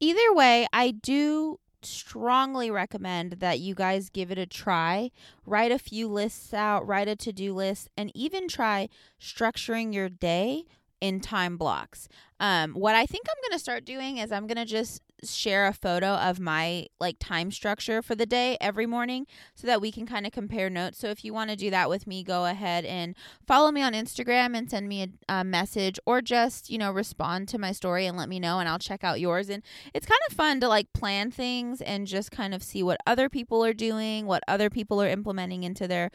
Either 0.00 0.32
way, 0.32 0.66
I 0.72 0.90
do 0.90 1.58
strongly 1.82 2.70
recommend 2.70 3.34
that 3.34 3.60
you 3.60 3.74
guys 3.74 4.10
give 4.10 4.30
it 4.30 4.38
a 4.38 4.46
try. 4.46 5.10
Write 5.46 5.72
a 5.72 5.78
few 5.78 6.08
lists 6.08 6.52
out, 6.52 6.86
write 6.86 7.08
a 7.08 7.16
to 7.16 7.32
do 7.32 7.54
list, 7.54 7.88
and 7.96 8.10
even 8.14 8.48
try 8.48 8.88
structuring 9.20 9.94
your 9.94 10.08
day 10.08 10.64
in 11.00 11.20
time 11.20 11.56
blocks. 11.56 12.08
Um, 12.40 12.74
what 12.74 12.94
I 12.94 13.06
think 13.06 13.26
I'm 13.28 13.42
going 13.48 13.56
to 13.56 13.62
start 13.62 13.84
doing 13.84 14.18
is 14.18 14.32
I'm 14.32 14.46
going 14.46 14.56
to 14.56 14.64
just 14.64 15.02
share 15.24 15.66
a 15.66 15.72
photo 15.72 16.14
of 16.14 16.38
my 16.38 16.86
like 17.00 17.16
time 17.18 17.50
structure 17.50 18.02
for 18.02 18.14
the 18.14 18.26
day 18.26 18.56
every 18.60 18.86
morning 18.86 19.26
so 19.54 19.66
that 19.66 19.80
we 19.80 19.90
can 19.90 20.06
kind 20.06 20.26
of 20.26 20.32
compare 20.32 20.70
notes. 20.70 20.98
So 20.98 21.08
if 21.08 21.24
you 21.24 21.34
want 21.34 21.50
to 21.50 21.56
do 21.56 21.70
that 21.70 21.88
with 21.88 22.06
me, 22.06 22.22
go 22.22 22.46
ahead 22.46 22.84
and 22.84 23.14
follow 23.46 23.70
me 23.70 23.82
on 23.82 23.92
Instagram 23.92 24.56
and 24.56 24.70
send 24.70 24.88
me 24.88 25.02
a, 25.02 25.08
a, 25.40 25.44
message 25.44 25.98
or 26.06 26.20
just, 26.20 26.70
you 26.70 26.78
know, 26.78 26.92
respond 26.92 27.48
to 27.48 27.58
my 27.58 27.72
story 27.72 28.06
and 28.06 28.16
let 28.16 28.28
me 28.28 28.38
know 28.38 28.58
and 28.58 28.68
I'll 28.68 28.78
check 28.78 29.02
out 29.02 29.20
yours. 29.20 29.48
And 29.48 29.62
it's 29.94 30.06
kind 30.06 30.20
of 30.28 30.36
fun 30.36 30.60
to 30.60 30.68
like 30.68 30.92
plan 30.92 31.30
things 31.30 31.80
and 31.80 32.06
just 32.06 32.30
kind 32.30 32.54
of 32.54 32.62
see 32.62 32.82
what 32.82 33.00
other 33.06 33.28
people 33.28 33.64
are 33.64 33.74
doing, 33.74 34.26
what 34.26 34.42
other 34.46 34.70
people 34.70 35.00
are 35.02 35.08
implementing 35.08 35.64
into 35.64 35.88
their 35.88 36.10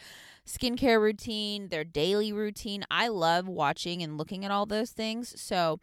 skincare 0.45 0.99
routine, 0.99 1.69
their 1.69 1.83
daily 1.83 2.31
routine. 2.31 2.85
I 2.91 3.07
love 3.07 3.47
watching 3.47 4.03
and 4.03 4.17
looking 4.17 4.45
at 4.45 4.51
all 4.51 4.65
those 4.65 4.91
things. 4.91 5.39
So, 5.41 5.79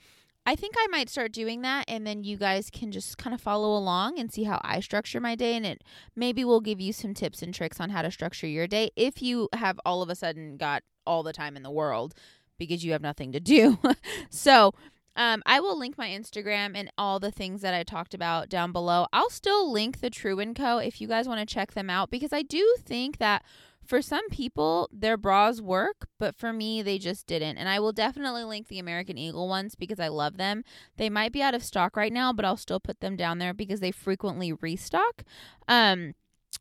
I 0.46 0.56
think 0.56 0.74
I 0.78 0.86
might 0.88 1.08
start 1.08 1.32
doing 1.32 1.62
that 1.62 1.84
and 1.86 2.06
then 2.06 2.24
you 2.24 2.36
guys 2.36 2.70
can 2.70 2.90
just 2.90 3.18
kind 3.18 3.34
of 3.34 3.40
follow 3.40 3.76
along 3.76 4.18
and 4.18 4.32
see 4.32 4.44
how 4.44 4.60
I 4.64 4.80
structure 4.80 5.20
my 5.20 5.34
day 5.34 5.54
and 5.54 5.66
it 5.66 5.84
maybe 6.16 6.44
will 6.44 6.60
give 6.60 6.80
you 6.80 6.92
some 6.92 7.14
tips 7.14 7.42
and 7.42 7.54
tricks 7.54 7.78
on 7.80 7.90
how 7.90 8.02
to 8.02 8.10
structure 8.10 8.46
your 8.46 8.66
day 8.66 8.90
if 8.96 9.22
you 9.22 9.48
have 9.52 9.78
all 9.84 10.02
of 10.02 10.08
a 10.08 10.14
sudden 10.14 10.56
got 10.56 10.82
all 11.06 11.22
the 11.22 11.32
time 11.32 11.56
in 11.56 11.62
the 11.62 11.70
world 11.70 12.14
because 12.58 12.84
you 12.84 12.92
have 12.92 13.02
nothing 13.02 13.32
to 13.32 13.40
do. 13.40 13.78
so, 14.30 14.72
um, 15.16 15.42
I 15.44 15.60
will 15.60 15.76
link 15.78 15.98
my 15.98 16.08
Instagram 16.08 16.72
and 16.74 16.90
all 16.96 17.18
the 17.18 17.32
things 17.32 17.62
that 17.62 17.74
I 17.74 17.82
talked 17.82 18.14
about 18.14 18.48
down 18.48 18.72
below. 18.72 19.06
I'll 19.12 19.28
still 19.28 19.70
link 19.70 20.00
the 20.00 20.08
True 20.08 20.42
& 20.52 20.54
Co 20.54 20.78
if 20.78 21.00
you 21.00 21.08
guys 21.08 21.28
want 21.28 21.46
to 21.46 21.52
check 21.52 21.72
them 21.72 21.90
out 21.90 22.10
because 22.10 22.32
I 22.32 22.42
do 22.42 22.76
think 22.80 23.18
that 23.18 23.42
for 23.90 24.00
some 24.00 24.28
people, 24.30 24.88
their 24.92 25.16
bras 25.16 25.60
work, 25.60 26.06
but 26.20 26.36
for 26.36 26.52
me, 26.52 26.80
they 26.80 26.96
just 26.96 27.26
didn't. 27.26 27.58
And 27.58 27.68
I 27.68 27.80
will 27.80 27.90
definitely 27.92 28.44
link 28.44 28.68
the 28.68 28.78
American 28.78 29.18
Eagle 29.18 29.48
ones 29.48 29.74
because 29.74 29.98
I 29.98 30.06
love 30.06 30.36
them. 30.36 30.62
They 30.96 31.10
might 31.10 31.32
be 31.32 31.42
out 31.42 31.56
of 31.56 31.64
stock 31.64 31.96
right 31.96 32.12
now, 32.12 32.32
but 32.32 32.44
I'll 32.44 32.56
still 32.56 32.78
put 32.78 33.00
them 33.00 33.16
down 33.16 33.38
there 33.38 33.52
because 33.52 33.80
they 33.80 33.90
frequently 33.90 34.52
restock. 34.52 35.24
Um, 35.66 36.14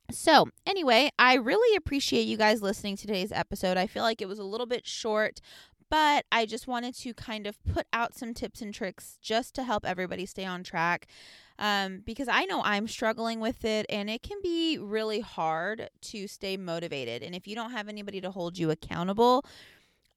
so, 0.09 0.49
anyway, 0.65 1.11
I 1.19 1.35
really 1.35 1.75
appreciate 1.75 2.23
you 2.23 2.35
guys 2.35 2.63
listening 2.63 2.95
to 2.97 3.05
today's 3.05 3.31
episode. 3.31 3.77
I 3.77 3.85
feel 3.85 4.01
like 4.01 4.23
it 4.23 4.27
was 4.27 4.39
a 4.39 4.43
little 4.43 4.65
bit 4.65 4.87
short, 4.87 5.39
but 5.89 6.25
I 6.31 6.45
just 6.45 6.67
wanted 6.67 6.95
to 6.99 7.13
kind 7.13 7.47
of 7.47 7.61
put 7.63 7.87
out 7.93 8.13
some 8.15 8.33
tips 8.33 8.61
and 8.61 8.73
tricks 8.73 9.17
just 9.21 9.55
to 9.55 9.63
help 9.63 9.85
everybody 9.85 10.25
stay 10.25 10.45
on 10.45 10.63
track 10.63 11.07
um, 11.57 12.01
because 12.05 12.27
I 12.27 12.45
know 12.45 12.61
I'm 12.63 12.87
struggling 12.87 13.39
with 13.39 13.65
it 13.65 13.85
and 13.89 14.09
it 14.09 14.23
can 14.23 14.37
be 14.41 14.77
really 14.77 15.19
hard 15.19 15.89
to 16.01 16.27
stay 16.27 16.57
motivated. 16.57 17.21
And 17.21 17.35
if 17.35 17.47
you 17.47 17.55
don't 17.55 17.71
have 17.71 17.89
anybody 17.89 18.21
to 18.21 18.31
hold 18.31 18.57
you 18.57 18.71
accountable, 18.71 19.45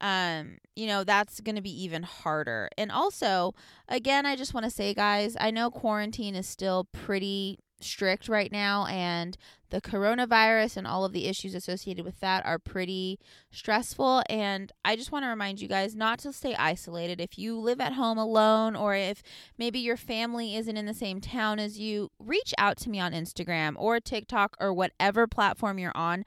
um, 0.00 0.58
you 0.76 0.86
know, 0.86 1.04
that's 1.04 1.40
going 1.40 1.56
to 1.56 1.62
be 1.62 1.82
even 1.84 2.02
harder. 2.02 2.68
And 2.76 2.90
also, 2.90 3.54
again, 3.88 4.26
I 4.26 4.36
just 4.36 4.52
want 4.52 4.64
to 4.64 4.70
say, 4.70 4.94
guys, 4.94 5.36
I 5.40 5.50
know 5.50 5.70
quarantine 5.70 6.34
is 6.34 6.48
still 6.48 6.88
pretty 6.92 7.58
strict 7.84 8.28
right 8.28 8.50
now, 8.50 8.86
and 8.86 9.36
the 9.70 9.80
coronavirus 9.80 10.76
and 10.76 10.86
all 10.86 11.04
of 11.04 11.12
the 11.12 11.26
issues 11.26 11.54
associated 11.54 12.04
with 12.04 12.20
that 12.20 12.44
are 12.44 12.58
pretty 12.58 13.18
stressful. 13.50 14.22
And 14.28 14.70
I 14.84 14.96
just 14.96 15.10
want 15.10 15.24
to 15.24 15.28
remind 15.28 15.60
you 15.60 15.68
guys 15.68 15.94
not 15.94 16.18
to 16.20 16.32
stay 16.32 16.54
isolated. 16.54 17.20
If 17.20 17.38
you 17.38 17.58
live 17.58 17.80
at 17.80 17.94
home 17.94 18.18
alone, 18.18 18.76
or 18.76 18.94
if 18.94 19.22
maybe 19.56 19.78
your 19.78 19.96
family 19.96 20.56
isn't 20.56 20.76
in 20.76 20.86
the 20.86 20.92
same 20.92 21.20
town 21.20 21.58
as 21.58 21.78
you, 21.78 22.10
reach 22.18 22.52
out 22.58 22.76
to 22.78 22.90
me 22.90 23.00
on 23.00 23.12
Instagram 23.12 23.74
or 23.76 23.98
TikTok 23.98 24.56
or 24.60 24.74
whatever 24.74 25.26
platform 25.26 25.78
you're 25.78 25.96
on. 25.96 26.24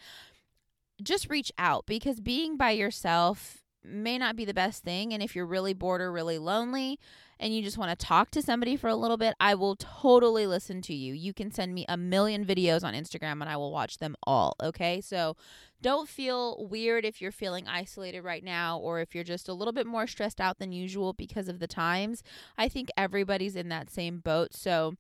Just 1.04 1.30
reach 1.30 1.52
out 1.58 1.86
because 1.86 2.22
being 2.22 2.58
by 2.58 2.72
yourself 2.72 3.64
may 3.84 4.18
not 4.18 4.36
be 4.36 4.46
the 4.46 4.54
best 4.54 4.84
thing. 4.84 5.14
And 5.14 5.22
if 5.22 5.36
you're 5.36 5.46
really 5.46 5.74
bored 5.74 6.02
or 6.02 6.12
really 6.12 6.40
lonely 6.40 7.00
and 7.40 7.54
you 7.54 7.62
just 7.62 7.78
want 7.78 7.98
to 7.98 8.06
talk 8.06 8.32
to 8.32 8.42
somebody 8.42 8.76
for 8.76 8.88
a 8.88 8.96
little 8.96 9.18
bit, 9.18 9.36
I 9.40 9.56
will 9.56 9.76
totally 9.76 10.48
listen 10.48 10.82
to 10.84 10.94
you. 10.94 11.14
You 11.14 11.34
can 11.34 11.52
send 11.52 11.74
me 11.74 11.86
a 11.90 11.98
million 11.98 12.46
videos 12.46 12.84
on 12.84 12.94
Instagram 12.94 13.42
and 13.42 13.50
I 13.50 13.58
will 13.58 13.72
watch 13.72 13.98
them 13.98 14.16
all. 14.24 14.56
Okay. 14.62 15.02
So 15.02 15.36
don't 15.82 16.08
feel 16.08 16.66
weird 16.68 17.04
if 17.04 17.22
you're 17.22 17.32
feeling 17.32 17.68
isolated 17.68 18.22
right 18.22 18.44
now 18.44 18.80
or 18.80 19.02
if 19.02 19.14
you're 19.14 19.24
just 19.24 19.50
a 19.50 19.54
little 19.54 19.74
bit 19.74 19.86
more 19.86 20.08
stressed 20.08 20.40
out 20.40 20.60
than 20.60 20.72
usual 20.72 21.14
because 21.14 21.50
of 21.50 21.60
the 21.60 21.68
times. 21.68 22.24
I 22.58 22.70
think 22.70 22.90
everybody's 22.96 23.56
in 23.56 23.70
that 23.70 23.90
same 23.90 24.20
boat. 24.20 24.54
So 24.54 24.96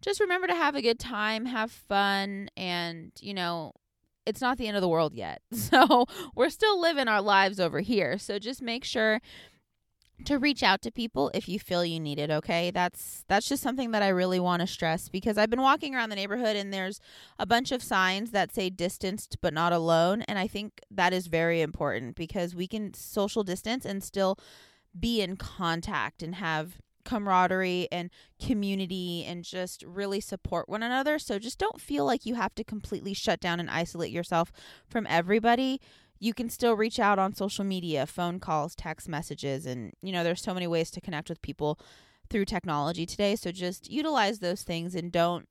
just 0.00 0.20
remember 0.20 0.46
to 0.46 0.54
have 0.54 0.74
a 0.74 0.82
good 0.82 0.98
time, 0.98 1.46
have 1.46 1.70
fun, 1.70 2.48
and, 2.56 3.12
you 3.20 3.32
know, 3.34 3.72
it's 4.26 4.40
not 4.40 4.58
the 4.58 4.66
end 4.66 4.76
of 4.76 4.80
the 4.80 4.88
world 4.88 5.14
yet. 5.14 5.42
So 5.52 6.06
we're 6.34 6.50
still 6.50 6.80
living 6.80 7.08
our 7.08 7.22
lives 7.22 7.58
over 7.58 7.80
here. 7.80 8.18
So 8.18 8.38
just 8.38 8.62
make 8.62 8.84
sure 8.84 9.20
to 10.24 10.38
reach 10.38 10.62
out 10.62 10.82
to 10.82 10.90
people 10.90 11.30
if 11.34 11.48
you 11.48 11.58
feel 11.58 11.84
you 11.84 12.00
need 12.00 12.18
it 12.18 12.30
okay 12.30 12.70
that's 12.70 13.24
that's 13.28 13.48
just 13.48 13.62
something 13.62 13.90
that 13.90 14.02
i 14.02 14.08
really 14.08 14.40
want 14.40 14.60
to 14.60 14.66
stress 14.66 15.08
because 15.08 15.38
i've 15.38 15.50
been 15.50 15.62
walking 15.62 15.94
around 15.94 16.10
the 16.10 16.16
neighborhood 16.16 16.56
and 16.56 16.72
there's 16.72 17.00
a 17.38 17.46
bunch 17.46 17.72
of 17.72 17.82
signs 17.82 18.30
that 18.30 18.54
say 18.54 18.70
distanced 18.70 19.36
but 19.40 19.54
not 19.54 19.72
alone 19.72 20.22
and 20.22 20.38
i 20.38 20.46
think 20.46 20.80
that 20.90 21.12
is 21.12 21.26
very 21.26 21.60
important 21.60 22.16
because 22.16 22.54
we 22.54 22.66
can 22.66 22.92
social 22.94 23.42
distance 23.42 23.84
and 23.84 24.02
still 24.02 24.38
be 24.98 25.20
in 25.20 25.36
contact 25.36 26.22
and 26.22 26.36
have 26.36 26.78
camaraderie 27.04 27.88
and 27.92 28.10
community 28.40 29.24
and 29.26 29.44
just 29.44 29.82
really 29.82 30.20
support 30.20 30.68
one 30.68 30.82
another. 30.82 31.18
So 31.18 31.38
just 31.38 31.58
don't 31.58 31.80
feel 31.80 32.04
like 32.04 32.26
you 32.26 32.34
have 32.34 32.54
to 32.56 32.64
completely 32.64 33.14
shut 33.14 33.40
down 33.40 33.60
and 33.60 33.70
isolate 33.70 34.10
yourself 34.10 34.50
from 34.88 35.06
everybody. 35.08 35.80
You 36.18 36.32
can 36.34 36.48
still 36.48 36.74
reach 36.74 36.98
out 36.98 37.18
on 37.18 37.34
social 37.34 37.64
media, 37.64 38.06
phone 38.06 38.40
calls, 38.40 38.74
text 38.74 39.08
messages, 39.08 39.66
and 39.66 39.92
you 40.02 40.12
know, 40.12 40.24
there's 40.24 40.42
so 40.42 40.54
many 40.54 40.66
ways 40.66 40.90
to 40.92 41.00
connect 41.00 41.28
with 41.28 41.42
people 41.42 41.78
through 42.30 42.44
technology 42.44 43.06
today. 43.06 43.36
So 43.36 43.52
just 43.52 43.90
utilize 43.90 44.38
those 44.38 44.62
things 44.62 44.94
and 44.94 45.12
don't 45.12 45.46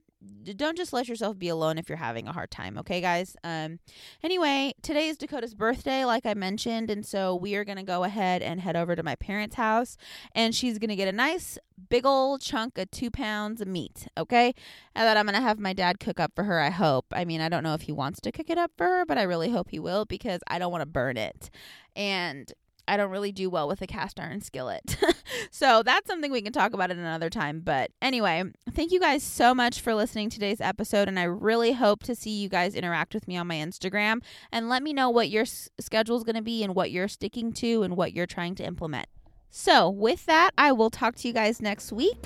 don't 0.56 0.78
just 0.78 0.94
let 0.94 1.08
yourself 1.08 1.38
be 1.38 1.48
alone 1.48 1.78
if 1.78 1.88
you're 1.88 1.98
having 1.98 2.28
a 2.28 2.32
hard 2.34 2.52
time 2.52 2.78
okay 2.78 3.02
guys? 3.02 3.36
Um 3.44 3.80
anyway 4.22 4.74
today 4.82 5.08
is 5.08 5.18
dakota's 5.18 5.54
birthday 5.54 6.06
like 6.06 6.26
i 6.26 6.34
mentioned 6.34 6.90
and 6.90 7.06
so 7.06 7.36
we 7.36 7.56
are 7.56 7.64
gonna 7.64 7.84
go 7.84 8.04
ahead 8.04 8.42
and 8.42 8.60
head 8.60 8.76
over 8.76 8.96
to 8.96 9.04
my 9.04 9.16
parents 9.16 9.56
house 9.56 9.98
and 10.34 10.54
she's 10.54 10.80
gonna 10.80 10.96
get 10.96 11.08
a 11.08 11.12
nice 11.12 11.58
big 11.90 12.06
old 12.06 12.42
chunk 12.42 12.78
of 12.78 12.90
two 12.92 13.10
pounds 13.10 13.62
of 13.62 13.68
meat 13.68 14.08
okay? 14.18 14.54
And 14.96 15.08
that 15.08 15.18
i'm 15.18 15.26
gonna 15.26 15.42
have 15.42 15.60
my 15.60 15.74
dad 15.74 16.00
cook 16.00 16.20
up 16.20 16.34
for 16.36 16.44
her 16.44 16.60
i 16.60 16.70
hope. 16.70 17.06
I 17.14 17.26
mean 17.26 17.42
i 17.42 17.50
don't 17.50 17.64
know 17.64 17.74
if 17.74 17.82
he 17.82 17.92
wants 17.92 18.20
to 18.22 18.32
cook 18.32 18.50
it 18.50 18.58
up 18.58 18.72
for 18.78 18.86
her 18.86 19.06
but 19.06 19.18
i 19.18 19.24
really 19.24 19.52
hope 19.52 19.70
he 19.70 19.80
will 19.80 20.06
because 20.06 20.42
i 20.48 20.60
don't 20.60 20.72
want 20.72 20.82
to 20.82 20.88
burn 20.88 21.18
it. 21.18 21.50
And 21.96 22.52
I 22.88 22.98
don't 22.98 23.12
really 23.12 23.32
do 23.32 23.50
well 23.50 23.68
with 23.68 23.82
a 23.82 23.88
cast 23.88 24.20
iron 24.20 24.42
skillet. 24.42 24.98
so 25.52 25.84
that's 25.84 26.08
something 26.08 26.32
we 26.32 26.42
can 26.42 26.54
talk 26.54 26.74
about 26.74 26.92
at 26.92 26.98
another 26.98 27.30
time. 27.30 27.62
But 27.62 27.92
anyway, 28.02 28.44
thank 28.72 28.92
you 28.92 29.00
guys 29.00 29.24
so 29.24 29.54
much 29.56 29.82
for 29.82 29.96
listening 29.96 30.30
to 30.30 30.36
today's 30.36 30.62
episode. 30.62 31.08
And 31.08 31.20
I 31.20 31.24
really 31.24 31.74
hope 31.74 32.04
to 32.04 32.16
see 32.16 32.32
you 32.32 32.50
guys 32.50 32.76
interact 32.76 33.14
with 33.14 33.28
me 33.28 33.38
on 33.38 33.48
my 33.48 33.56
Instagram 33.56 34.22
and 34.52 34.70
let 34.70 34.84
me 34.84 34.94
know 34.94 35.10
what 35.10 35.30
your 35.30 35.44
s- 35.44 35.70
schedule 35.80 36.18
is 36.18 36.24
going 36.24 36.36
to 36.36 36.42
be 36.42 36.64
and 36.64 36.76
what 36.76 36.92
you're 36.92 37.08
sticking 37.08 37.54
to 37.54 37.84
and 37.84 37.96
what 37.96 38.14
you're 38.14 38.28
trying 38.28 38.56
to 38.56 38.66
implement. 38.66 39.08
So, 39.56 39.88
with 39.88 40.26
that, 40.26 40.50
I 40.58 40.72
will 40.72 40.90
talk 40.90 41.16
to 41.18 41.28
you 41.28 41.34
guys 41.34 41.62
next 41.62 41.92
week. 41.92 42.18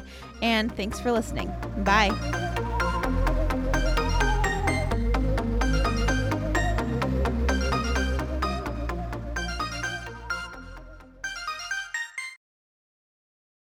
And 0.41 0.73
thanks 0.73 0.97
for 0.99 1.11
listening. 1.11 1.51
Bye. 1.79 2.76